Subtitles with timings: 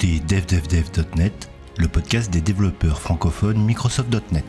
[0.00, 4.44] devdevdev.net, le podcast des développeurs francophones Microsoft.net.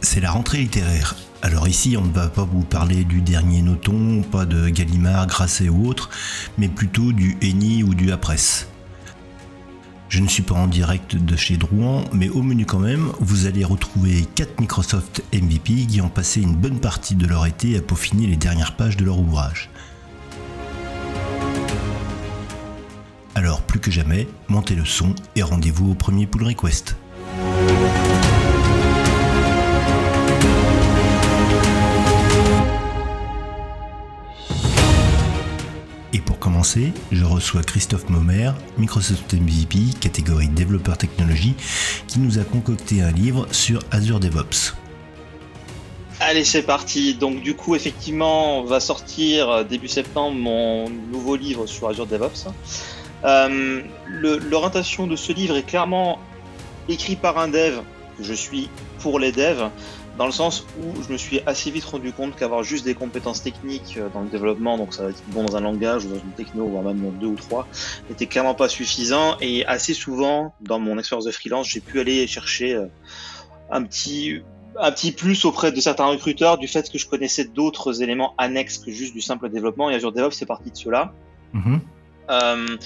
[0.00, 1.16] C'est la rentrée littéraire.
[1.42, 5.68] Alors ici, on ne va pas vous parler du dernier Noton, pas de Gallimard, Grasset
[5.68, 6.10] ou autre,
[6.58, 8.68] mais plutôt du Eni ou du Apresse.
[10.08, 13.46] Je ne suis pas en direct de chez Drouan, mais au menu quand même, vous
[13.46, 17.82] allez retrouver 4 Microsoft MVP qui ont passé une bonne partie de leur été à
[17.82, 19.68] peaufiner les dernières pages de leur ouvrage.
[23.36, 26.96] Alors plus que jamais, montez le son et rendez-vous au premier pull request.
[36.14, 41.56] Et pour commencer, je reçois Christophe Momer, Microsoft MVP, catégorie développeur technologie,
[42.06, 44.72] qui nous a concocté un livre sur Azure DevOps.
[46.20, 47.12] Allez, c'est parti.
[47.14, 52.48] Donc, du coup, effectivement, va sortir euh, début septembre mon nouveau livre sur Azure DevOps.
[53.24, 56.18] Euh, L'orientation de ce livre est clairement
[56.88, 57.80] écrit par un dev,
[58.20, 58.68] je suis
[59.00, 59.70] pour les devs,
[60.16, 63.42] dans le sens où je me suis assez vite rendu compte qu'avoir juste des compétences
[63.42, 66.18] techniques euh, dans le développement, donc ça va être bon dans un langage ou dans
[66.18, 67.66] une techno, voire même dans deux ou trois,
[68.08, 69.36] n'était clairement pas suffisant.
[69.40, 72.86] Et assez souvent, dans mon expérience de freelance, j'ai pu aller chercher euh,
[73.70, 74.40] un petit
[74.78, 78.76] un petit plus auprès de certains recruteurs du fait que je connaissais d'autres éléments annexes
[78.76, 79.88] que juste du simple développement.
[79.88, 81.14] Et Azure DevOps, c'est parti de cela.
[81.54, 81.78] Mm
[82.30, 82.76] euh,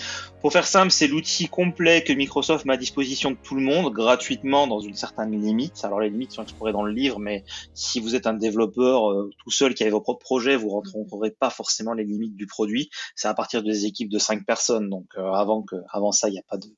[0.40, 3.92] pour faire simple, c'est l'outil complet que Microsoft met à disposition de tout le monde
[3.92, 5.84] gratuitement dans une certaine limite.
[5.84, 9.30] Alors les limites sont explorées dans le livre, mais si vous êtes un développeur euh,
[9.42, 12.90] tout seul qui a vos propres projets, vous rencontrerez pas forcément les limites du produit.
[13.14, 14.88] C'est à partir des équipes de 5 personnes.
[14.88, 16.68] Donc euh, avant que avant ça, il n'y a pas de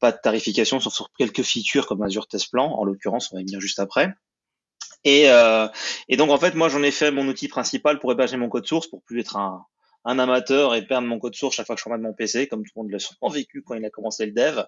[0.00, 2.72] pas de tarification sauf sur quelques features comme Azure Test Plan.
[2.72, 4.12] En l'occurrence, on va y venir juste après.
[5.04, 5.68] Et, euh,
[6.08, 8.66] et donc en fait, moi j'en ai fait mon outil principal pour héberger mon code
[8.66, 9.66] source pour plus être un,
[10.04, 12.62] un amateur et perdre mon code source chaque fois que je remets mon PC, comme
[12.62, 14.62] tout le monde l'a sûrement vécu quand il a commencé le dev.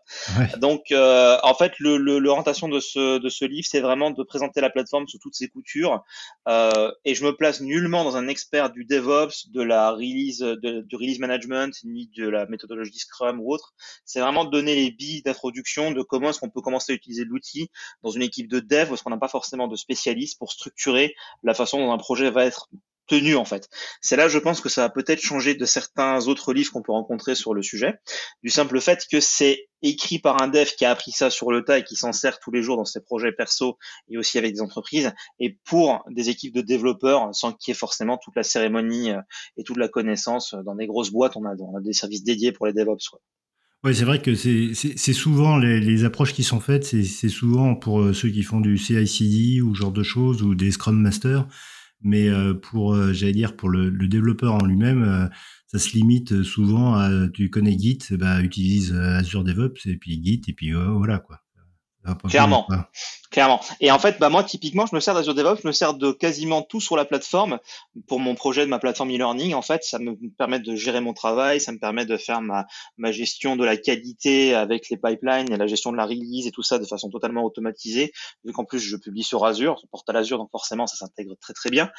[0.59, 4.61] Donc, euh, en fait, l'orientation le, de, ce, de ce livre, c'est vraiment de présenter
[4.61, 6.05] la plateforme sous toutes ses coutures.
[6.49, 10.81] Euh, et je me place nullement dans un expert du DevOps, de la release, de,
[10.81, 13.75] du release management, ni de la méthodologie Scrum ou autre.
[14.05, 17.25] C'est vraiment de donner les billes d'introduction de comment est-ce qu'on peut commencer à utiliser
[17.25, 17.71] l'outil
[18.03, 21.55] dans une équipe de dev, parce qu'on n'a pas forcément de spécialistes pour structurer la
[21.55, 22.69] façon dont un projet va être
[23.07, 23.69] tenu en fait.
[24.01, 26.93] C'est là, je pense que ça va peut-être changer de certains autres livres qu'on peut
[26.93, 27.95] rencontrer sur le sujet,
[28.43, 31.65] du simple fait que c'est écrit par un dev qui a appris ça sur le
[31.65, 33.79] tas et qui s'en sert tous les jours dans ses projets perso
[34.09, 37.79] et aussi avec des entreprises, et pour des équipes de développeurs sans qu'il y ait
[37.79, 39.21] forcément toute la cérémonie euh,
[39.57, 40.55] et toute la connaissance.
[40.65, 43.17] Dans des grosses boîtes, on a, des services dédiés pour les DevOps.
[43.85, 48.01] Oui, c'est vrai que c'est souvent les, les, approches qui sont faites, c'est souvent pour
[48.01, 51.47] euh, ceux qui font du CI/CD ou genre de choses ou des Scrum Masters
[52.03, 55.27] mais euh, pour, euh, j'allais dire, pour le, le développeur en lui-même, euh,
[55.67, 60.43] ça se limite souvent à, tu connais Git, bah, utilise Azure DevOps et puis Git
[60.49, 61.41] et puis voilà quoi.
[62.29, 62.67] Clairement.
[63.31, 63.61] Clairement.
[63.81, 66.13] Et en fait, bah moi typiquement, je me sers d'Azure DevOps, je me sers de
[66.13, 67.59] quasiment tout sur la plateforme
[68.07, 69.53] pour mon projet de ma plateforme e-learning.
[69.55, 72.67] En fait, ça me permet de gérer mon travail, ça me permet de faire ma,
[72.99, 76.53] ma gestion de la qualité avec les pipelines et la gestion de la release et
[76.53, 78.13] tout ça de façon totalement automatisée.
[78.45, 81.53] Vu qu'en plus je publie sur Azure, sur portail Azure, donc forcément ça s'intègre très
[81.53, 81.91] très bien.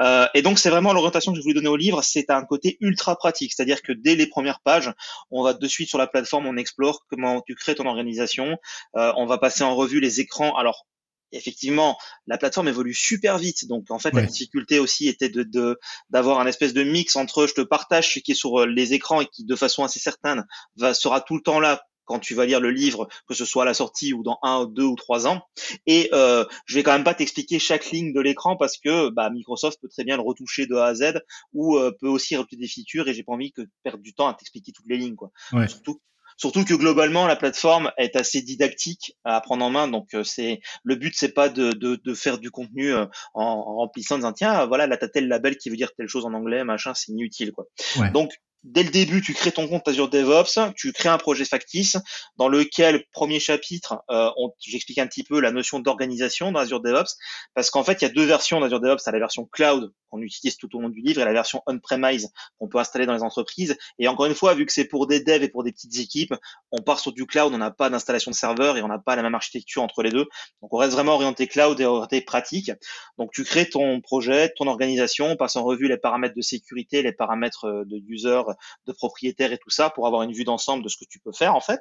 [0.00, 2.76] Euh, et donc c'est vraiment l'orientation que je voulais donner au livre, c'est un côté
[2.80, 4.92] ultra pratique, c'est-à-dire que dès les premières pages,
[5.30, 8.56] on va de suite sur la plateforme, on explore comment tu crées ton organisation,
[8.96, 10.56] euh, on va passer en revue les écrans.
[10.56, 10.86] Alors
[11.32, 13.66] effectivement, la plateforme évolue super vite.
[13.66, 15.78] Donc, en fait, la difficulté aussi était de
[16.10, 18.94] d'avoir un espèce de mix entre je te partage ce qui est sur euh, les
[18.94, 20.46] écrans et qui, de façon assez certaine,
[20.76, 23.64] va sera tout le temps là quand tu vas lire le livre, que ce soit
[23.64, 25.42] à la sortie ou dans un, deux ou trois ans.
[25.86, 29.28] Et euh, je vais quand même pas t'expliquer chaque ligne de l'écran parce que bah,
[29.28, 31.20] Microsoft peut très bien le retoucher de A à Z
[31.52, 34.28] ou euh, peut aussi rajouter des features et j'ai pas envie que perdre du temps
[34.28, 35.16] à t'expliquer toutes les lignes.
[35.16, 35.32] Quoi.
[35.66, 36.00] Surtout
[36.36, 39.88] Surtout que globalement, la plateforme est assez didactique à prendre en main.
[39.88, 43.42] Donc, euh, c'est le but, c'est pas de, de, de, faire du contenu euh, en,
[43.44, 46.26] en remplissant, en disant tiens, voilà, là t'as tel label qui veut dire telle chose
[46.26, 47.66] en anglais, machin, c'est inutile quoi.
[48.12, 48.32] Donc
[48.66, 51.96] dès le début, tu crées ton compte Azure DevOps, tu crées un projet factice
[52.36, 57.16] dans lequel, premier chapitre, euh, j'explique un petit peu la notion d'organisation dans Azure DevOps,
[57.54, 59.02] parce qu'en fait, il y a deux versions d'Azure DevOps.
[59.04, 62.30] Tu la version cloud qu'on utilise tout au long du livre et la version on-premise
[62.58, 63.76] qu'on peut installer dans les entreprises.
[63.98, 66.34] Et encore une fois, vu que c'est pour des devs et pour des petites équipes,
[66.72, 69.16] on part sur du cloud, on n'a pas d'installation de serveur et on n'a pas
[69.16, 70.26] la même architecture entre les deux.
[70.62, 72.72] Donc, on reste vraiment orienté cloud et orienté pratique.
[73.18, 77.02] Donc, tu crées ton projet, ton organisation, on passe en revue les paramètres de sécurité,
[77.02, 78.42] les paramètres de user,
[78.86, 81.32] de propriétaire et tout ça pour avoir une vue d'ensemble de ce que tu peux
[81.32, 81.80] faire en fait.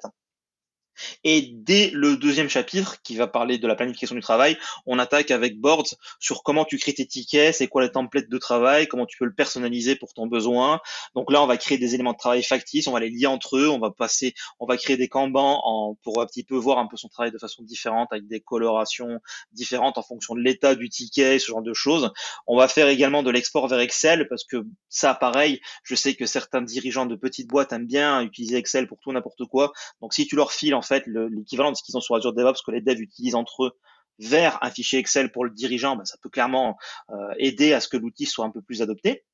[1.23, 5.31] Et dès le deuxième chapitre, qui va parler de la planification du travail, on attaque
[5.31, 9.05] avec Boards sur comment tu crées tes tickets, c'est quoi les templates de travail, comment
[9.05, 10.79] tu peux le personnaliser pour ton besoin.
[11.13, 13.57] Donc là, on va créer des éléments de travail factices, on va les lier entre
[13.57, 16.77] eux, on va passer, on va créer des kanbans en, pour un petit peu voir
[16.77, 19.19] un peu son travail de façon différente, avec des colorations
[19.51, 22.11] différentes en fonction de l'état du ticket, ce genre de choses.
[22.47, 26.25] On va faire également de l'export vers Excel, parce que ça, pareil, je sais que
[26.25, 29.73] certains dirigeants de petites boîtes aiment bien utiliser Excel pour tout n'importe quoi.
[30.01, 32.61] Donc si tu leur files en fait l'équivalent de ce qu'ils ont sur Azure DevOps
[32.65, 33.71] que les devs utilisent entre eux
[34.19, 36.77] vers un fichier Excel pour le dirigeant, ben, ça peut clairement
[37.09, 39.25] euh, aider à ce que l'outil soit un peu plus adopté.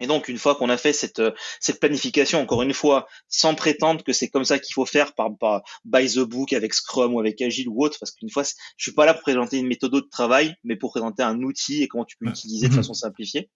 [0.00, 1.30] Et donc, une fois qu'on a fait cette, euh,
[1.60, 5.36] cette planification, encore une fois, sans prétendre que c'est comme ça qu'il faut faire par,
[5.38, 8.82] par by the book avec Scrum ou avec Agile ou autre, parce qu'une fois, je
[8.82, 11.88] suis pas là pour présenter une méthode de travail, mais pour présenter un outil et
[11.88, 12.78] comment tu peux l'utiliser de mhm.
[12.78, 13.50] façon simplifiée.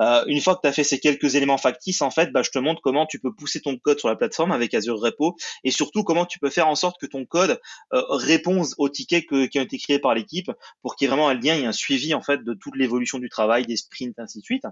[0.00, 2.50] Euh, une fois que tu as fait ces quelques éléments factices, en fait, bah, je
[2.50, 5.70] te montre comment tu peux pousser ton code sur la plateforme avec Azure Repo et
[5.70, 7.60] surtout comment tu peux faire en sorte que ton code
[7.92, 10.50] euh, réponde aux tickets qui ont été créés par l'équipe
[10.82, 13.18] pour qu'il y ait vraiment un lien et un suivi, en fait, de toute l'évolution
[13.18, 14.64] du travail, des sprints, ainsi de suite.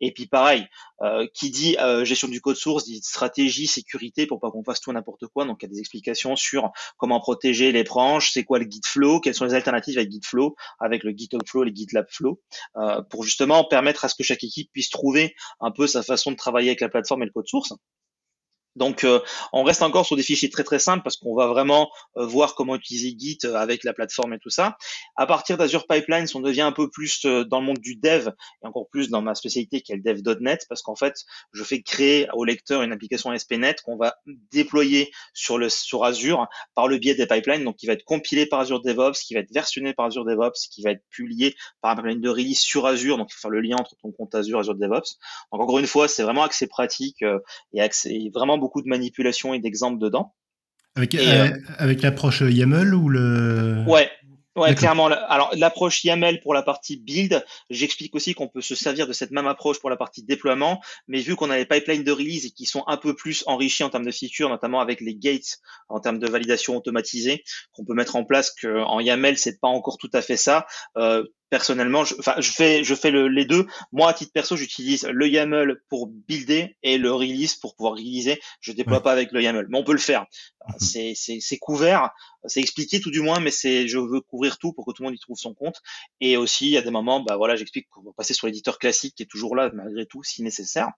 [0.00, 0.63] Et puis, pareil,
[1.02, 4.80] euh, qui dit euh, gestion du code source, dit stratégie, sécurité pour pas qu'on fasse
[4.80, 5.44] tout n'importe quoi.
[5.44, 8.80] Donc il y a des explications sur comment protéger les branches, c'est quoi le Git
[8.84, 12.40] Flow, quelles sont les alternatives avec Git Flow, avec le GitHub Flow, les GitLab Flow,
[12.76, 16.30] euh, pour justement permettre à ce que chaque équipe puisse trouver un peu sa façon
[16.30, 17.72] de travailler avec la plateforme et le code source.
[18.76, 19.20] Donc, euh,
[19.52, 22.54] on reste encore sur des fichiers très très simples parce qu'on va vraiment euh, voir
[22.54, 24.76] comment utiliser Git euh, avec la plateforme et tout ça.
[25.16, 28.28] À partir d'Azure Pipelines, on devient un peu plus dans le monde du dev
[28.62, 31.14] et encore plus dans ma spécialité qui est le dev.net parce qu'en fait,
[31.52, 34.16] je fais créer au lecteur une application ASP.NET qu'on va
[34.50, 38.46] déployer sur le sur Azure par le biais des pipelines, donc qui va être compilé
[38.46, 41.92] par Azure DevOps, qui va être versionné par Azure DevOps, qui va être publié par
[41.92, 44.34] un pipeline de release sur Azure, donc il faut faire le lien entre ton compte
[44.34, 45.18] Azure et Azure DevOps.
[45.52, 47.22] Donc encore une fois, c'est vraiment accès pratique
[47.72, 50.34] et, vraiment beaucoup de manipulation et d'exemples dedans.
[50.96, 53.84] Avec, euh, avec l'approche YAML ou le...
[53.86, 54.08] Ouais,
[54.56, 55.06] Ouais, clairement.
[55.06, 59.32] Alors, l'approche YAML pour la partie build, j'explique aussi qu'on peut se servir de cette
[59.32, 62.50] même approche pour la partie déploiement, mais vu qu'on a les pipelines de release et
[62.50, 65.58] qui sont un peu plus enrichis en termes de features, notamment avec les gates
[65.88, 69.98] en termes de validation automatisée, qu'on peut mettre en place qu'en YAML, c'est pas encore
[69.98, 70.66] tout à fait ça.
[70.96, 73.66] Euh, personnellement, je, enfin, je fais, je fais les deux.
[73.92, 78.40] Moi, à titre perso, j'utilise le YAML pour builder et le release pour pouvoir réaliser.
[78.60, 80.22] Je déploie pas avec le YAML, mais on peut le faire.
[80.68, 80.74] Mhm.
[80.78, 82.10] C'est, c'est, c'est couvert,
[82.46, 85.08] c'est expliqué tout du moins, mais c'est, je veux couvrir tout pour que tout le
[85.08, 85.80] monde y trouve son compte.
[86.20, 88.78] Et aussi, il y a des moments, bah voilà, j'explique qu'on va passer sur l'éditeur
[88.78, 90.90] classique qui est toujours là malgré tout, si nécessaire.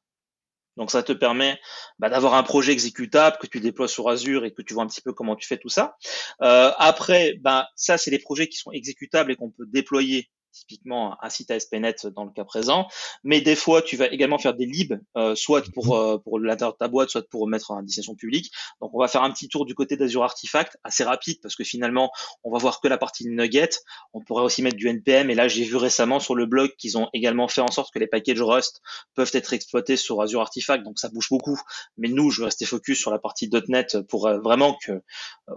[0.76, 1.58] Donc ça te permet
[1.98, 4.86] bah, d'avoir un projet exécutable que tu déploies sur Azure et que tu vois un
[4.86, 5.96] petit peu comment tu fais tout ça.
[6.42, 11.16] Euh, après, bah, ça c'est les projets qui sont exécutables et qu'on peut déployer typiquement
[11.22, 12.88] un site ASP.NET dans le cas présent.
[13.24, 15.92] Mais des fois, tu vas également faire des libs, euh, soit pour, mhm.
[15.92, 18.50] euh, pour l'intérieur de ta boîte, soit pour mettre en destination publique.
[18.80, 21.64] Donc, on va faire un petit tour du côté d'Azure Artifact, assez rapide, parce que
[21.64, 22.10] finalement,
[22.44, 23.70] on va voir que la partie Nugget.
[24.12, 25.30] On pourrait aussi mettre du NPM.
[25.30, 27.98] Et là, j'ai vu récemment sur le blog qu'ils ont également fait en sorte que
[27.98, 28.80] les packages Rust
[29.14, 30.84] peuvent être exploités sur Azure Artifact.
[30.84, 31.60] Donc, ça bouge beaucoup.
[31.98, 35.02] Mais nous, je vais rester focus sur la partie .NET pour euh, vraiment que,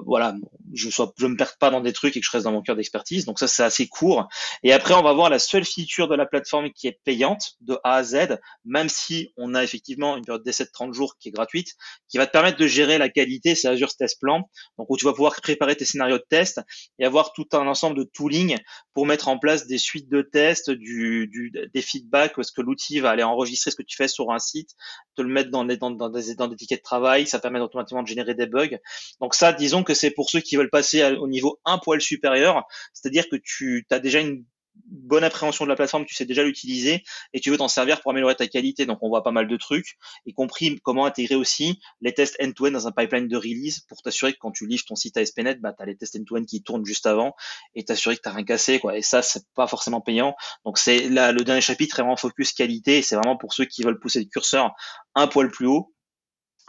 [0.06, 0.36] voilà,
[0.74, 2.62] je sois, je me perde pas dans des trucs et que je reste dans mon
[2.62, 3.26] cœur d'expertise.
[3.26, 4.28] Donc, ça, c'est assez court.
[4.64, 7.58] Et après, après, on va voir la seule feature de la plateforme qui est payante
[7.62, 11.16] de A à Z, même si on a effectivement une période d'essai de 30 jours
[11.20, 11.76] qui est gratuite,
[12.08, 14.50] qui va te permettre de gérer la qualité, c'est Azure Test Plan,
[14.80, 16.60] donc où tu vas pouvoir préparer tes scénarios de test
[16.98, 18.58] et avoir tout un ensemble de tooling
[18.96, 21.30] pour mettre en place des suites de tests, du,
[21.72, 24.72] des feedbacks, parce que l'outil va aller enregistrer ce que tu fais sur un site,
[25.16, 28.02] te le mettre dans, des, dans, des, dans des tickets de travail, ça permet automatiquement
[28.02, 28.80] de générer des bugs.
[29.22, 32.64] Donc ça, disons que c'est pour ceux qui veulent passer au niveau un poil supérieur,
[32.94, 34.44] c'est-à-dire que tu as déjà une
[34.86, 38.12] bonne appréhension de la plateforme, tu sais déjà l'utiliser et tu veux t'en servir pour
[38.12, 38.86] améliorer ta qualité.
[38.86, 42.72] Donc on voit pas mal de trucs, y compris comment intégrer aussi les tests end-to-end
[42.72, 45.56] dans un pipeline de release pour t'assurer que quand tu livres ton site à SPNet,
[45.56, 47.36] bah, tu as les tests end-to-end qui tournent juste avant
[47.76, 48.80] et t'assurer que tu rien cassé.
[48.80, 48.98] Quoi.
[48.98, 50.36] Et ça, c'est pas forcément payant.
[50.66, 53.02] Donc c'est là le dernier chapitre est vraiment focus qualité.
[53.02, 54.72] C'est vraiment pour ceux qui veulent pousser le curseur
[55.16, 55.94] un poil plus haut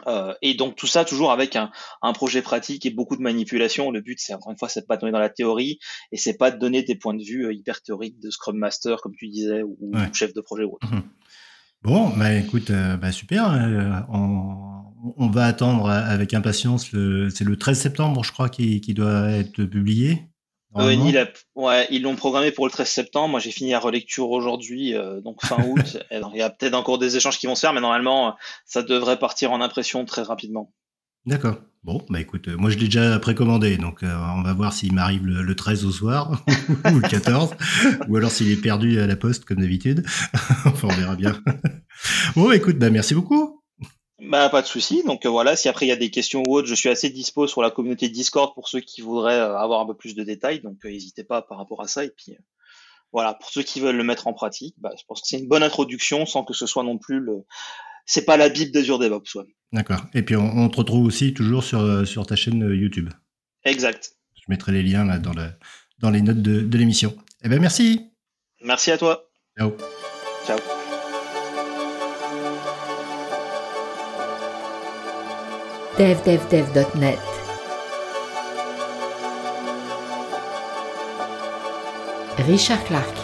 [0.07, 3.91] euh, et donc tout ça toujours avec un, un, projet pratique et beaucoup de manipulation.
[3.91, 5.79] Le but, c'est encore une fois, c'est pas de donner dans la théorie
[6.11, 9.01] et c'est pas de donner des points de vue euh, hyper théoriques de Scrum Master,
[9.01, 10.93] comme tu disais, ou, chef de projet ou autre.
[10.93, 11.03] Mhm.
[11.83, 13.49] Bon, bah écoute, euh, bah, super.
[14.09, 14.83] on,
[15.17, 16.91] on, va attendre avec impatience.
[16.91, 20.30] C'est le 13 septembre, je crois, qui, qui doit être publié.
[20.77, 21.25] Euh,
[21.55, 23.29] ouais, ils l'ont programmé pour le 13 septembre.
[23.29, 25.97] Moi, j'ai fini la relecture aujourd'hui, euh, donc fin août.
[26.11, 28.35] il y a peut-être encore des échanges qui vont se faire, mais normalement,
[28.65, 30.73] ça devrait partir en impression très rapidement.
[31.25, 31.57] D'accord.
[31.83, 35.25] Bon, bah écoute, euh, moi je l'ai déjà précommandé, donc on va voir s'il m'arrive
[35.25, 36.43] le, 13 au soir
[36.93, 37.55] ou le 14,
[38.07, 40.05] ou alors s'il est perdu à la poste comme d'habitude.
[40.65, 41.35] enfin, on verra bien.
[42.35, 43.60] bon, bah, écoute, bah merci beaucoup.
[44.21, 45.03] Bah, pas de souci.
[45.03, 47.47] Donc voilà, si après il y a des questions ou autres, je suis assez dispo
[47.47, 50.61] sur la communauté Discord pour ceux qui voudraient avoir un peu plus de détails.
[50.61, 52.05] Donc n'hésitez pas par rapport à ça.
[52.05, 52.35] Et puis
[53.11, 55.47] voilà, pour ceux qui veulent le mettre en pratique, bah, je pense que c'est une
[55.47, 57.43] bonne introduction sans que ce soit non plus le.
[58.05, 59.35] C'est pas la Bible d'Azure DevOps.
[59.35, 59.45] Ouais.
[59.73, 60.01] D'accord.
[60.13, 63.09] Et puis on, te retrouve aussi toujours sur, sur ta chaîne YouTube.
[63.63, 64.17] Exact.
[64.35, 65.49] Je mettrai les liens là dans, le,
[65.99, 67.15] dans les notes de, de l'émission.
[67.43, 68.11] Eh bien, merci.
[68.61, 69.29] Merci à toi.
[69.57, 69.71] Ciao.
[70.45, 70.80] Ciao.
[75.97, 77.19] devdevdev.net
[82.47, 83.15] Richard Clark.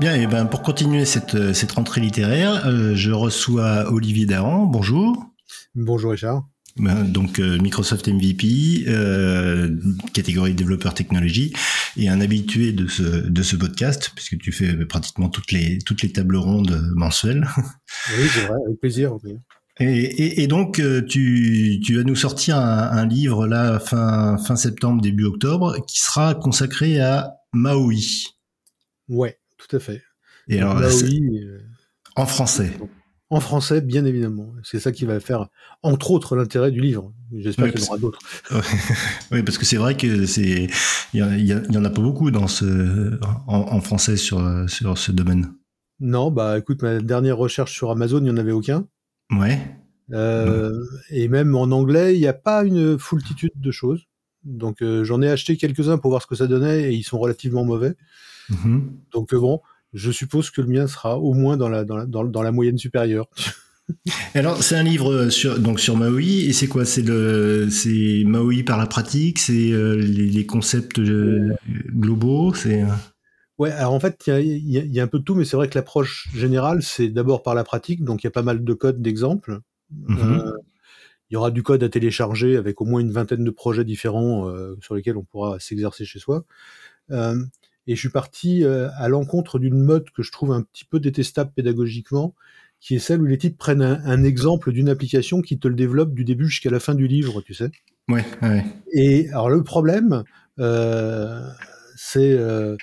[0.00, 4.66] Bien, et ben pour continuer cette, cette rentrée littéraire, euh, je reçois Olivier Dahan.
[4.66, 5.24] Bonjour.
[5.74, 6.44] Bonjour Richard.
[6.76, 9.76] Ben, donc euh, Microsoft MVP, euh,
[10.12, 11.52] catégorie développeur technologie,
[11.96, 16.02] et un habitué de ce, de ce podcast, puisque tu fais pratiquement toutes les, toutes
[16.02, 17.48] les tables rondes mensuelles.
[18.16, 19.16] Oui, c'est vrai, avec plaisir.
[19.80, 24.56] Et, et, donc, euh, tu, tu vas nous sortir un, un, livre là fin, fin
[24.56, 28.26] septembre, début octobre, qui sera consacré à Maui.
[29.08, 30.02] Ouais, tout à fait.
[30.48, 31.46] Et alors, Maui,
[32.16, 32.72] en français.
[33.30, 34.54] En français, bien évidemment.
[34.64, 35.46] C'est ça qui va faire,
[35.82, 37.12] entre autres, l'intérêt du livre.
[37.32, 38.18] J'espère qu'il y en aura d'autres.
[39.30, 40.68] oui, parce que c'est vrai que c'est,
[41.12, 45.52] il y, en a pas beaucoup dans ce, en, français sur, sur ce domaine.
[46.00, 48.86] Non, bah écoute, ma dernière recherche sur Amazon, il n'y en avait aucun.
[49.30, 49.60] Ouais.
[50.12, 50.72] Euh,
[51.10, 54.04] et même en anglais, il n'y a pas une foultitude de choses.
[54.44, 57.18] Donc euh, j'en ai acheté quelques-uns pour voir ce que ça donnait et ils sont
[57.18, 57.94] relativement mauvais.
[58.50, 58.82] Mm-hmm.
[59.12, 59.60] Donc euh, bon,
[59.92, 62.78] je suppose que le mien sera au moins dans la, dans la, dans, la moyenne
[62.78, 63.28] supérieure.
[64.34, 66.84] Alors, c'est un livre sur, donc sur Maui, et c'est quoi?
[66.84, 67.02] C'est
[68.26, 71.54] Maui par la pratique, c'est euh, les, concepts euh,
[71.90, 72.84] globaux, c'est.
[73.58, 75.56] Euh ouais, alors en fait, il y, y a, un peu de tout, mais c'est
[75.56, 78.64] vrai que l'approche générale, c'est d'abord par la pratique, donc il y a pas mal
[78.64, 79.60] de codes d'exemples.
[79.92, 80.52] Mm-hmm.
[81.30, 84.52] il y aura du code à télécharger avec au moins une vingtaine de projets différents
[84.82, 86.44] sur lesquels on pourra s'exercer chez soi.
[87.88, 91.00] Et je suis parti euh, à l'encontre d'une mode que je trouve un petit peu
[91.00, 92.34] détestable pédagogiquement,
[92.80, 96.12] qui est celle où les types prennent un, exemple d'une application qui te le développe
[96.12, 97.70] du début jusqu'à la fin du livre, tu sais.
[98.08, 98.62] Ouais, ouais.
[98.92, 100.22] Et alors le problème,
[100.58, 101.42] euh,
[101.96, 102.76] c'est euh,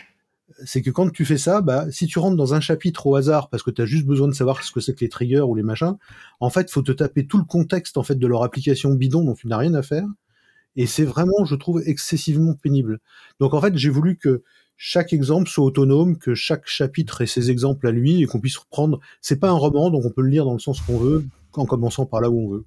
[0.64, 3.50] c'est que quand tu fais ça, bah, si tu rentres dans un chapitre au hasard
[3.50, 5.56] parce que tu as juste besoin de savoir ce que c'est que les triggers ou
[5.56, 5.98] les machins,
[6.40, 9.34] en fait, faut te taper tout le contexte en fait de leur application bidon dont
[9.34, 10.08] tu n'as rien à faire.
[10.76, 13.00] Et c'est vraiment, je trouve, excessivement pénible.
[13.40, 14.44] Donc en fait, j'ai voulu que
[14.78, 18.58] chaque exemple soit autonome, que chaque chapitre ait ses exemples à lui et qu'on puisse
[18.58, 19.00] reprendre.
[19.22, 21.66] C'est pas un roman, donc on peut le lire dans le sens qu'on veut, en
[21.66, 22.66] commençant par là où on veut.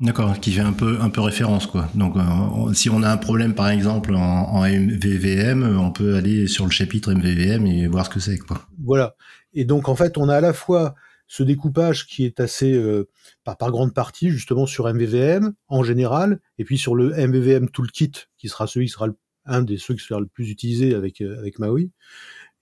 [0.00, 1.88] D'accord, qui fait un peu un peu référence quoi.
[1.94, 6.64] Donc euh, si on a un problème par exemple en, MVVM, on peut aller sur
[6.64, 8.66] le chapitre MVVM et voir ce que c'est quoi.
[8.82, 9.14] Voilà.
[9.52, 10.94] Et donc en fait, on a à la fois
[11.28, 13.08] ce découpage qui est assez euh,
[13.44, 18.12] par, par, grande partie justement sur MVVM en général, et puis sur le MVVM Toolkit
[18.36, 21.20] qui sera celui qui sera le un des ceux qui sera le plus utilisé avec,
[21.20, 21.90] euh, avec Maui.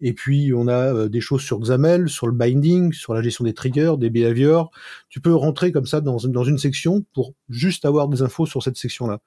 [0.04, 3.44] Et puis, on a euh, des choses sur XAML, sur le binding, sur la gestion
[3.44, 4.73] des triggers, des behaviors.
[5.09, 8.76] Tu peux rentrer comme ça dans, une section pour juste avoir des infos sur cette
[8.76, 9.21] section-là.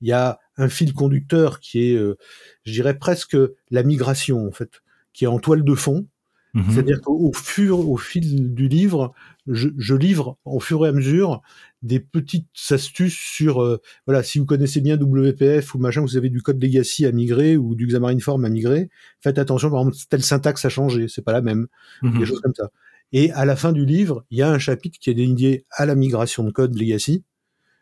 [0.00, 2.16] Il y a un fil conducteur qui est, euh,
[2.64, 3.36] je dirais presque
[3.70, 6.06] la migration, en fait, qui est en toile de fond.
[6.54, 6.70] Mhm.
[6.70, 9.12] C'est-à-dire qu'au fur, au fil du livre,
[9.48, 11.42] je, je, livre au fur et à mesure
[11.82, 16.30] des petites astuces sur, euh, voilà, si vous connaissez bien WPF ou machin, vous avez
[16.30, 18.88] du code legacy à migrer ou du Xamarin Form à migrer,
[19.20, 21.66] faites attention, par exemple, telle syntaxe a changé, c'est pas la même,
[22.02, 22.20] mhm.
[22.20, 22.70] des choses comme ça.
[23.12, 25.86] Et à la fin du livre, il y a un chapitre qui est dédié à
[25.86, 27.24] la migration de code legacy,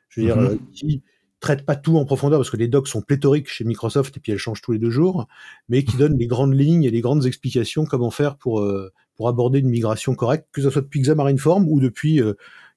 [0.08, 0.46] je veux dire, mhm.
[0.46, 1.02] euh, qui
[1.42, 4.32] traite pas tout en profondeur parce que les docs sont pléthoriques chez Microsoft et puis
[4.32, 5.26] elles changent tous les deux jours,
[5.68, 9.28] mais qui donne les grandes lignes et les grandes explications comment faire pour euh, pour
[9.28, 12.20] aborder une migration correcte, que ce soit depuis Xamarin Form ou depuis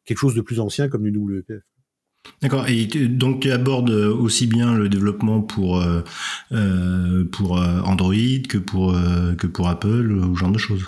[0.03, 1.63] quelque chose de plus ancien comme du WPF.
[2.41, 2.67] D'accord.
[2.67, 6.01] Et donc tu abordes aussi bien le développement pour euh,
[6.51, 8.13] euh, pour euh, Android
[8.50, 8.93] que pour
[9.38, 10.86] que pour Apple ou ce genre de choses.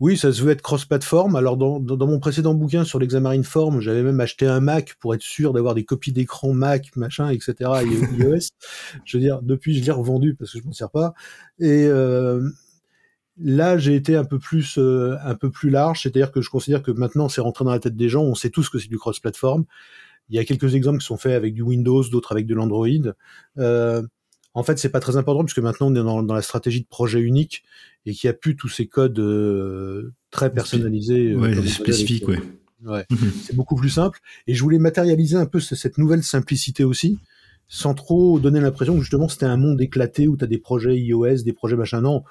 [0.00, 1.36] Oui, ça se veut être cross-platform.
[1.36, 5.14] Alors dans, dans, mon précédent bouquin sur l'Examarin Form, j'avais même acheté un Mac pour
[5.14, 7.54] être sûr d'avoir des copies d'écran Mac, machin, etc.
[7.84, 8.48] iOS.
[9.04, 11.14] je veux dire, depuis je l'ai revendu parce que je m'en sers pas.
[11.60, 11.88] Et
[13.36, 16.82] Là, j'ai été un peu plus euh, un peu plus large, c'est-à-dire que je considère
[16.82, 18.98] que maintenant c'est rentré dans la tête des gens, on sait tous que c'est du
[18.98, 19.64] cross-platform.
[20.28, 22.86] Il y a quelques exemples qui sont faits avec du Windows, d'autres avec de l'Android.
[23.58, 24.02] Euh,
[24.54, 26.86] en fait, c'est pas très important puisque maintenant on est dans, dans la stratégie de
[26.86, 27.64] projet unique
[28.06, 32.40] et qu'il n'y a plus tous ces codes euh, très personnalisés, euh, ouais, spécifiques, ouais.
[32.84, 33.04] ouais.
[33.10, 33.32] Mhm.
[33.42, 34.20] c'est beaucoup plus simple.
[34.46, 37.18] Et je voulais matérialiser un peu cette nouvelle simplicité aussi,
[37.66, 40.96] sans trop donner l'impression que justement c'était un monde éclaté où tu as des projets
[40.96, 42.00] iOS, des projets machin.
[42.00, 42.22] Non,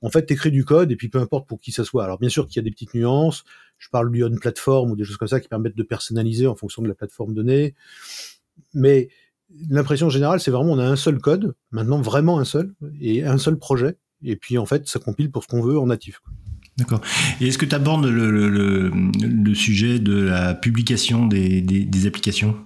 [0.00, 2.04] en fait, tu écris du code et puis peu importe pour qui ça soit.
[2.04, 3.44] Alors bien sûr qu'il y a des petites nuances.
[3.78, 6.82] je parle du on-platform ou des choses comme ça qui permettent de personnaliser en fonction
[6.82, 7.74] de la plateforme donnée.
[8.74, 9.08] Mais
[9.70, 13.38] l'impression générale, c'est vraiment on a un seul code, maintenant vraiment un seul, et un
[13.38, 13.96] seul projet.
[14.22, 16.20] Et puis en fait, ça compile pour ce qu'on veut en natif.
[16.76, 17.00] D'accord.
[17.40, 22.06] Et est-ce que tu abordes le, le, le, sujet de la publication des, des, des
[22.06, 22.56] applications?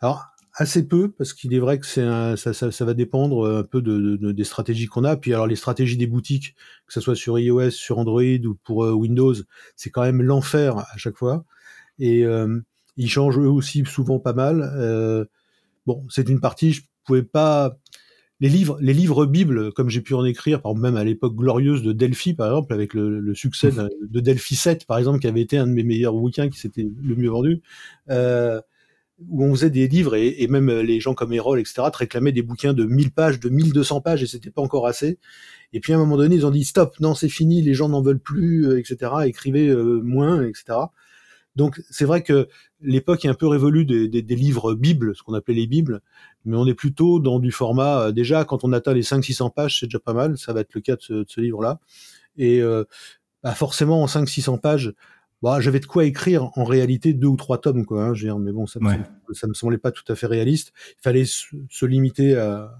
[0.00, 2.04] Alors, assez peu, parce qu'il est vrai que c'est
[2.36, 5.16] ça, ça, ça, va dépendre un peu de, de, des stratégies qu'on a.
[5.16, 6.54] Puis alors les stratégies des boutiques,
[6.86, 9.34] que ce soit sur iOS, sur Android ou pour euh, Windows,
[9.76, 11.44] c'est quand même l'enfer à chaque fois.
[11.98, 12.60] Et euh,
[12.96, 14.60] ils changent eux aussi souvent pas mal.
[14.76, 15.24] Euh,
[15.86, 17.76] bon, c'est une partie, je pouvais pas...
[18.40, 21.36] Les livres, les livres bibles, comme j'ai pu en écrire, par exemple, même à l'époque
[21.36, 23.88] glorieuse de Delphi, par exemple, avec le, le succès mmh.
[24.02, 26.84] de Delphi 7, par exemple, qui avait été un de mes meilleurs bouquins, qui s'était
[27.04, 27.62] le mieux vendu,
[28.10, 28.60] euh,
[29.28, 32.42] où on faisait des livres et, et, même les gens comme Erol, etc., réclamaient des
[32.42, 35.18] bouquins de 1000 pages, de 1200 pages et c'était pas encore assez.
[35.72, 37.88] Et puis à un moment donné, ils ont dit stop, non, c'est fini, les gens
[37.88, 40.78] n'en veulent plus, euh, etc., écrivez euh, moins, etc.
[41.56, 42.48] Donc c'est vrai que
[42.80, 46.00] l'époque est un peu révolue des, des, des livres bibles, ce qu'on appelait les bibles,
[46.44, 49.80] mais on est plutôt dans du format, euh, déjà quand on atteint les 500-600 pages,
[49.80, 51.78] c'est déjà pas mal, ça va être le cas de ce, de ce livre-là.
[52.36, 52.84] Et euh,
[53.42, 54.94] bah forcément en 500-600 pages,
[55.42, 58.04] bah, j'avais de quoi écrire en réalité deux ou trois tomes, quoi.
[58.04, 58.98] Hein, dire, mais bon, ça, ouais.
[59.28, 60.72] me, ça me semblait pas tout à fait réaliste.
[60.90, 62.78] Il fallait se, se limiter à,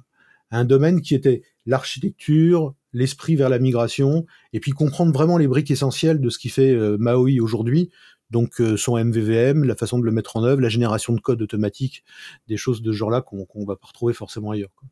[0.50, 5.48] à, un domaine qui était l'architecture, l'esprit vers la migration, et puis comprendre vraiment les
[5.48, 7.90] briques essentielles de ce qui fait euh, Maui aujourd'hui.
[8.32, 11.42] Donc euh, son MVVM, la façon de le mettre en œuvre, la génération de code
[11.42, 12.02] automatique,
[12.48, 14.72] des choses de ce genre-là qu'on qu va pas retrouver forcément ailleurs.
[14.74, 14.88] Quoi.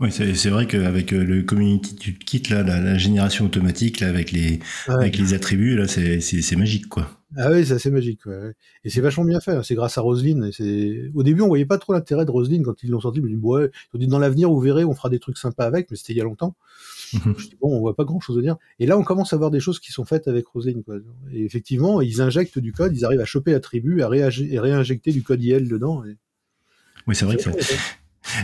[0.00, 4.30] Oui, c'est vrai qu'avec euh, le Community Kit, là, la, la, génération automatique, là, avec
[4.30, 4.94] les, ouais.
[4.94, 7.17] avec les attributs, là, c'est magique, quoi.
[7.36, 8.54] Ah oui, c'est assez magique, ouais.
[8.84, 9.52] Et c'est vachement bien fait.
[9.52, 9.62] Hein.
[9.62, 10.50] C'est grâce à Roseline.
[11.14, 13.20] Au début, on voyait pas trop l'intérêt de Roseline quand ils l'ont sorti.
[13.20, 15.90] Mais ouais, ils ont dit dans l'avenir, vous verrez, on fera des trucs sympas avec,
[15.90, 16.56] mais c'était il y a longtemps.
[17.12, 17.38] Mm-hmm.
[17.38, 18.56] Je dis, bon, on voit pas grand chose à dire.
[18.78, 20.96] Et là, on commence à voir des choses qui sont faites avec Roseline, quoi.
[21.32, 25.42] Et effectivement, ils injectent du code, ils arrivent à choper l'attribut, à réinjecter du code
[25.42, 26.04] IL dedans.
[26.06, 26.16] Et...
[27.06, 27.50] Oui, c'est vrai que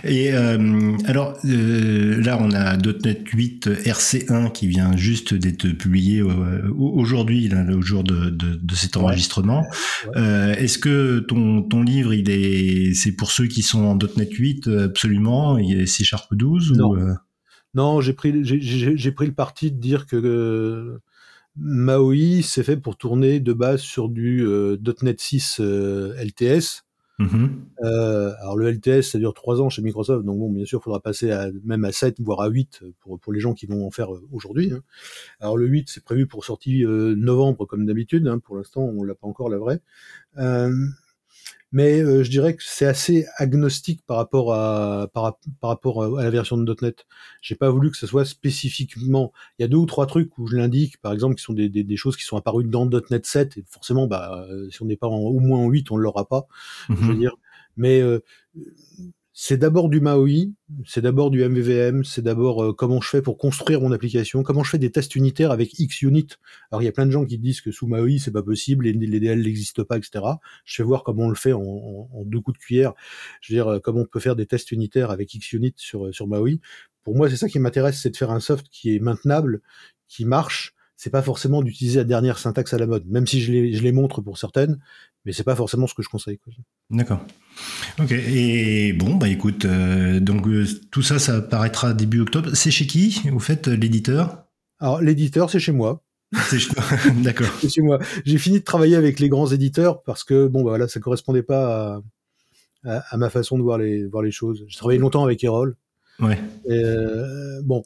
[0.05, 6.20] et euh, alors euh, là, on a .NET 8 RC1 qui vient juste d'être publié
[6.20, 9.61] euh, aujourd'hui, au jour de, de, de cet enregistrement.
[9.61, 10.12] Ouais.
[10.16, 14.33] Euh, Est-ce que ton, ton livre, il est, c'est pour ceux qui sont en .NET
[14.33, 16.99] 8 absolument, c'est Sharp 12 Non, ou,
[17.75, 20.99] non j'ai pris, j'ai pris le parti de dire que
[21.57, 24.47] Maui c'est fait pour tourner de base sur du
[25.03, 26.85] .NET 6 LTS
[27.18, 27.46] Mmh.
[27.85, 30.83] Euh, alors le LTS, ça dure trois ans chez Microsoft, donc bon, bien sûr, il
[30.83, 33.87] faudra passer à, même à 7, voire à 8 pour, pour les gens qui vont
[33.87, 34.72] en faire euh, aujourd'hui.
[34.72, 34.83] Hein.
[35.38, 38.27] Alors le 8, c'est prévu pour sortie euh, novembre, comme d'habitude.
[38.27, 38.40] Hein.
[38.40, 39.81] Pour l'instant, on l'a pas encore, la vraie.
[40.38, 40.74] Euh,
[41.75, 46.23] mais euh, je dirais que c'est assez agnostique par rapport à par, par, rapport à
[46.23, 47.05] la version de .NET.
[47.43, 49.33] J'ai pas voulu que ce soit spécifiquement.
[49.59, 51.69] Il y a deux ou trois trucs où je l'indique, par exemple, qui sont des,
[51.69, 54.97] des, des, choses qui sont apparues dans .NET 7 et forcément, bah, si on n'est
[54.97, 56.47] pas en, au moins en 8, on l'aura pas.
[56.89, 57.01] Mm -hmm.
[57.01, 57.35] Je veux dire,
[57.77, 58.21] mais euh,
[59.37, 60.55] c'est d'abord du MAUI,
[60.87, 64.62] c'est d'abord du MVVM, c'est d'abord euh, comment je fais pour construire mon application, comment
[64.62, 66.29] je fais des tests unitaires avec Xunit.
[66.70, 68.85] Alors il y a plein de gens qui disent que sous MAUI c'est pas possible,
[68.85, 70.25] les, les DL n'existent pas, etc.
[70.64, 72.92] Je fais voir comment on le fait en, deux coups de cuillère.
[73.40, 76.12] Je veux dire euh, comment on peut faire des tests unitaires avec Xunit sur euh,
[76.12, 76.61] sur MAUI.
[77.03, 79.62] Pour moi c'est ça qui m'intéresse, c'est de faire un soft qui est maintenable,
[80.07, 80.75] qui marche.
[80.97, 84.20] C'est pas forcément d'utiliser la dernière syntaxe à la mode, même si je les montre
[84.20, 84.79] pour certaines,
[85.25, 86.39] mais c'est pas forcément ce que je conseille.
[86.91, 87.21] D'accord.
[87.99, 88.13] Ok.
[88.13, 92.51] Et bon, bah écoute, euh, donc euh, tout ça, ça apparaîtra début octobre.
[92.55, 94.45] C'est chez qui Vous faites l'éditeur?
[94.81, 96.03] Alors l'éditeur, c'est chez moi.
[96.49, 96.71] C'est chez...
[97.23, 97.49] D'accord.
[97.61, 97.99] c'est chez moi.
[98.25, 101.43] J'ai fini de travailler avec les grands éditeurs parce que bon, bah voilà, ça correspondait
[101.43, 104.65] pas à, à, à ma façon de voir les voir les choses.
[104.69, 105.77] J'ai travaillé longtemps avec Erol.
[106.21, 106.39] Ouais.
[106.67, 107.83] Et, euh, bon,